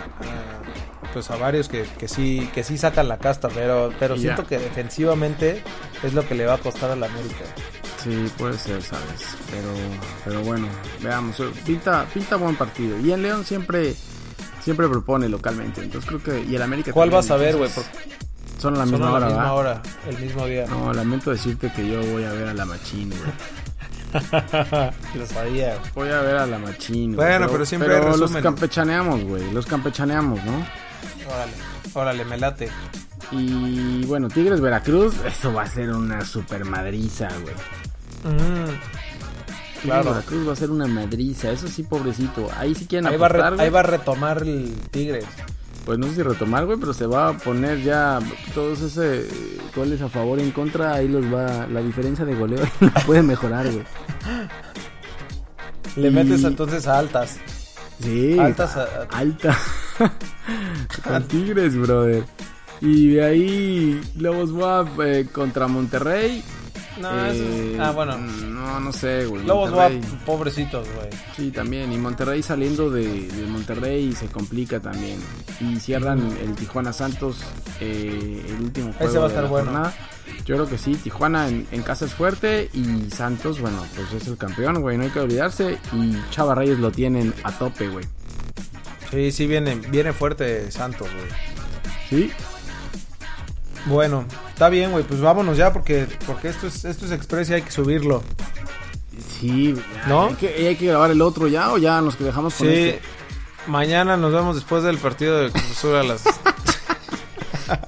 a, 1.11 1.13
pues 1.13 1.29
a 1.29 1.35
varios 1.35 1.67
que, 1.67 1.83
que 1.99 2.07
sí 2.07 2.49
que 2.53 2.63
sí 2.63 2.77
sacan 2.77 3.07
la 3.07 3.17
casta, 3.17 3.49
pero, 3.49 3.91
pero 3.99 4.17
siento 4.17 4.45
que 4.45 4.57
defensivamente 4.57 5.61
es 6.03 6.13
lo 6.13 6.27
que 6.27 6.35
le 6.35 6.45
va 6.45 6.55
a 6.55 6.57
costar 6.57 6.91
al 6.91 7.03
América. 7.03 7.45
Sí, 8.03 8.31
puede 8.37 8.57
ser, 8.57 8.81
¿sabes? 8.81 9.37
Pero, 9.51 9.69
pero 10.25 10.41
bueno, 10.41 10.67
veamos. 11.01 11.35
Pinta, 11.65 12.05
pinta 12.11 12.35
buen 12.35 12.55
partido. 12.55 12.99
Y 12.99 13.11
en 13.11 13.21
León 13.21 13.45
siempre, 13.45 13.93
Siempre 14.63 14.87
propone 14.87 15.27
localmente. 15.27 15.81
Entonces 15.81 16.07
creo 16.07 16.23
que. 16.23 16.45
Y 16.49 16.55
el 16.55 16.61
América. 16.61 16.93
¿Cuál 16.93 17.09
también, 17.09 17.29
vas 17.29 17.31
a 17.31 17.37
ver, 17.37 17.57
güey? 17.57 17.69
Son 18.59 18.75
a 18.75 18.79
la 18.79 18.85
son 18.85 18.91
misma 18.91 19.07
a 19.07 19.11
la 19.11 19.15
hora, 19.17 19.27
misma 19.27 19.53
hora, 19.53 19.81
el 20.07 20.19
mismo 20.19 20.45
día. 20.45 20.65
No, 20.67 20.93
lamento 20.93 21.31
decirte 21.31 21.71
que 21.75 21.87
yo 21.87 21.99
voy 22.11 22.23
a 22.23 22.31
ver 22.31 22.49
a 22.49 22.53
la 22.53 22.65
Machín, 22.65 23.09
güey. 23.09 23.31
Lo 25.15 25.25
sabía. 25.25 25.79
Voy 25.95 26.09
a 26.09 26.21
ver 26.21 26.35
a 26.35 26.45
la 26.45 26.59
Machín. 26.59 27.15
Bueno, 27.15 27.47
pero 27.51 27.65
siempre 27.65 27.95
hay 27.95 28.17
los 28.17 28.31
campechaneamos, 28.31 29.23
güey. 29.23 29.51
Los 29.51 29.65
campechaneamos, 29.65 30.43
¿no? 30.43 30.63
Órale, 31.33 31.53
órale, 31.93 32.25
me 32.25 32.37
late. 32.37 32.69
Y 33.31 34.03
bueno, 34.05 34.27
Tigres 34.27 34.59
Veracruz, 34.59 35.15
eso 35.25 35.53
va 35.53 35.63
a 35.63 35.67
ser 35.67 35.89
una 35.91 36.25
super 36.25 36.65
madriza, 36.65 37.29
güey. 37.41 37.55
Mm, 38.35 39.81
Claro. 39.83 40.11
Veracruz 40.11 40.47
va 40.47 40.53
a 40.53 40.55
ser 40.55 40.69
una 40.69 40.85
madriza, 40.85 41.49
eso 41.51 41.67
sí, 41.67 41.81
pobrecito. 41.83 42.49
Ahí 42.57 42.75
sí 42.75 42.85
quieren 42.85 43.07
ahí, 43.07 43.17
va 43.17 43.27
re- 43.29 43.61
ahí 43.63 43.69
va 43.69 43.79
a 43.79 43.83
retomar 43.83 44.43
el 44.43 44.73
Tigres. 44.91 45.25
Pues 45.85 45.97
no 45.97 46.05
sé 46.07 46.15
si 46.15 46.21
retomar, 46.21 46.65
güey, 46.67 46.77
pero 46.79 46.93
se 46.93 47.07
va 47.07 47.29
a 47.29 47.33
poner 47.37 47.81
ya 47.81 48.19
todos 48.53 48.81
ese 48.81 49.27
goles 49.75 49.99
a 50.03 50.09
favor 50.09 50.37
y 50.39 50.43
en 50.43 50.51
contra, 50.51 50.93
ahí 50.93 51.07
los 51.07 51.25
va, 51.33 51.65
la 51.65 51.81
diferencia 51.81 52.23
de 52.25 52.35
goleo 52.35 52.59
puede 53.07 53.23
mejorar, 53.23 53.65
güey. 53.71 53.83
Le 55.95 56.07
Y- 56.09 56.11
metes 56.11 56.43
entonces 56.43 56.85
a 56.87 56.99
altas. 56.99 57.37
Sí, 58.03 58.37
Altas 58.37 58.77
a- 58.77 58.83
a- 58.83 59.17
alta. 59.17 59.57
Con 61.03 61.23
Tigres, 61.27 61.75
brother. 61.77 62.23
Y 62.81 63.09
de 63.13 63.23
ahí 63.23 64.01
Lobos 64.17 64.51
WAP 64.51 64.99
eh, 65.01 65.27
contra 65.31 65.67
Monterrey. 65.67 66.43
No, 66.99 67.09
eso 67.25 67.43
Eh, 67.43 67.73
es... 67.75 67.79
Ah, 67.79 67.91
bueno. 67.91 68.17
No, 68.17 68.79
no 68.79 68.91
sé, 68.91 69.25
güey. 69.25 69.45
Lobos 69.45 69.71
Monterrey. 69.71 70.01
pobrecitos, 70.25 70.87
güey. 70.95 71.09
Sí, 71.35 71.51
también. 71.51 71.91
Y 71.93 71.97
Monterrey 71.97 72.41
saliendo 72.41 72.89
de, 72.89 73.27
de 73.27 73.45
Monterrey 73.47 74.11
se 74.13 74.27
complica 74.27 74.79
también. 74.79 75.19
Y 75.59 75.79
cierran 75.79 76.19
el 76.41 76.53
Tijuana 76.55 76.91
Santos, 76.91 77.37
eh, 77.79 78.43
el 78.49 78.63
último 78.65 78.93
juego. 78.93 79.09
Ese 79.09 79.19
va 79.19 79.25
a 79.25 79.27
de 79.27 79.33
estar 79.33 79.43
la 79.43 79.49
bueno. 79.49 79.65
jornada. 79.71 79.93
Yo 80.45 80.55
creo 80.55 80.67
que 80.67 80.77
sí. 80.77 80.95
Tijuana 80.95 81.47
en, 81.47 81.67
en 81.71 81.81
casa 81.83 82.05
es 82.05 82.13
fuerte. 82.15 82.69
Y 82.73 83.09
Santos, 83.11 83.61
bueno, 83.61 83.85
pues 83.95 84.11
es 84.21 84.27
el 84.27 84.37
campeón, 84.37 84.81
güey. 84.81 84.97
No 84.97 85.03
hay 85.03 85.11
que 85.11 85.19
olvidarse. 85.19 85.77
Y 85.93 86.15
Chava 86.31 86.55
Reyes 86.55 86.79
lo 86.79 86.91
tienen 86.91 87.33
a 87.43 87.51
tope, 87.51 87.87
güey. 87.89 88.05
Sí, 89.11 89.31
sí, 89.31 89.47
viene, 89.47 89.75
viene 89.75 90.13
fuerte 90.13 90.71
Santos, 90.71 91.07
güey. 91.11 91.25
Sí. 92.09 92.31
Bueno, 93.85 94.25
está 94.49 94.69
bien, 94.69 94.91
güey. 94.91 95.03
Pues 95.03 95.19
vámonos 95.21 95.57
ya 95.57 95.73
porque, 95.73 96.07
porque 96.25 96.49
esto 96.49 96.67
es, 96.67 96.85
esto 96.85 97.05
es 97.05 97.11
express 97.11 97.49
y 97.49 97.53
hay 97.55 97.61
que 97.61 97.71
subirlo. 97.71 98.23
Sí, 99.39 99.73
ya, 99.75 100.07
¿No? 100.07 100.27
Hay 100.27 100.35
que, 100.35 100.67
hay 100.67 100.75
que 100.75 100.87
grabar 100.87 101.11
el 101.11 101.21
otro 101.21 101.47
ya 101.47 101.71
o 101.71 101.77
ya 101.77 101.99
nos 102.01 102.15
que 102.15 102.23
dejamos 102.23 102.53
con 102.53 102.67
Sí. 102.67 102.73
este. 102.73 103.01
Mañana 103.67 104.17
nos 104.17 104.33
vemos 104.33 104.55
después 104.55 104.81
del 104.83 104.97
partido 104.97 105.37
de 105.39 105.51
Cruz 105.51 105.83
a 105.85 106.03
las... 106.03 106.23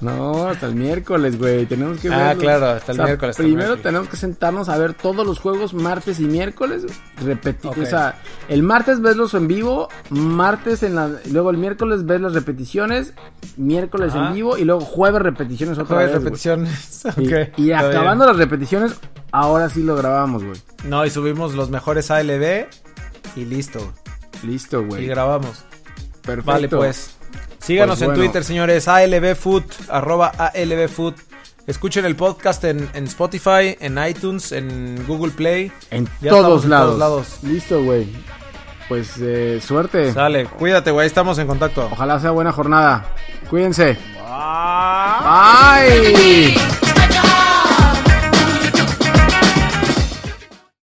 No, 0.00 0.48
hasta 0.48 0.66
el 0.66 0.74
miércoles, 0.74 1.38
güey. 1.38 1.66
Tenemos 1.66 1.98
que 2.00 2.08
Ah, 2.08 2.28
verlos. 2.28 2.42
claro, 2.42 2.66
hasta 2.68 2.92
el 2.92 2.98
miércoles, 3.02 3.36
Primero 3.36 3.56
miércoles. 3.58 3.82
tenemos 3.82 4.08
que 4.08 4.16
sentarnos 4.16 4.68
a 4.68 4.78
ver 4.78 4.94
todos 4.94 5.26
los 5.26 5.38
juegos 5.38 5.74
martes 5.74 6.20
y 6.20 6.24
miércoles. 6.24 6.84
Repetir, 7.22 7.70
o 7.70 7.86
sea, 7.86 8.18
el 8.48 8.62
martes 8.62 9.00
veslos 9.00 9.34
en 9.34 9.48
vivo, 9.48 9.88
martes 10.10 10.82
en 10.82 10.94
la, 10.94 11.10
luego 11.30 11.50
el 11.50 11.58
miércoles 11.58 12.04
ves 12.06 12.20
las 12.20 12.34
repeticiones, 12.34 13.12
miércoles 13.56 14.12
Ajá. 14.14 14.28
en 14.28 14.34
vivo 14.34 14.56
y 14.58 14.64
luego 14.64 14.80
jueves 14.82 15.22
repeticiones 15.22 15.78
otra 15.78 15.96
Jueves 15.96 16.12
vez. 16.14 16.22
repeticiones. 16.22 17.02
Y, 17.18 17.26
Ok, 17.28 17.58
y 17.58 17.72
acabando 17.72 18.24
las 18.26 18.36
repeticiones, 18.36 18.94
ahora 19.32 19.68
sí 19.68 19.82
lo 19.82 19.94
grabamos, 19.96 20.42
güey. 20.44 20.56
No, 20.84 21.04
y 21.04 21.10
subimos 21.10 21.54
los 21.54 21.68
mejores 21.70 22.10
ALB 22.10 22.66
y 23.36 23.44
listo. 23.44 23.92
Listo, 24.42 24.80
Y 24.82 24.84
güey. 24.84 25.06
grabamos. 25.06 25.64
Perfecto. 26.22 26.50
Vale, 26.52 26.68
pues. 26.68 27.16
Síganos 27.64 27.94
Pues 27.98 28.02
en 28.02 28.08
bueno. 28.08 28.22
Twitter, 28.22 28.44
señores. 28.44 28.88
ALBFood, 28.88 29.64
arroba 29.88 30.26
ALBFood. 30.28 31.14
Escuchen 31.66 32.04
el 32.04 32.14
podcast 32.14 32.62
en, 32.64 32.90
en 32.92 33.04
Spotify, 33.04 33.76
en 33.80 33.98
iTunes, 34.06 34.52
en 34.52 35.02
Google 35.06 35.32
Play. 35.32 35.72
En 35.90 36.06
todos 36.28 36.64
en 36.64 36.70
lados. 36.70 36.86
todos 36.88 36.98
lados. 36.98 37.38
Listo, 37.42 37.82
güey. 37.82 38.06
Pues 38.88 39.14
eh, 39.18 39.60
suerte. 39.66 40.12
Sale, 40.12 40.44
cuídate, 40.44 40.90
güey. 40.90 41.06
Estamos 41.06 41.38
en 41.38 41.46
contacto. 41.46 41.88
Ojalá 41.90 42.20
sea 42.20 42.32
buena 42.32 42.52
jornada. 42.52 43.06
Cuídense. 43.48 43.96
Bye. 45.22 46.54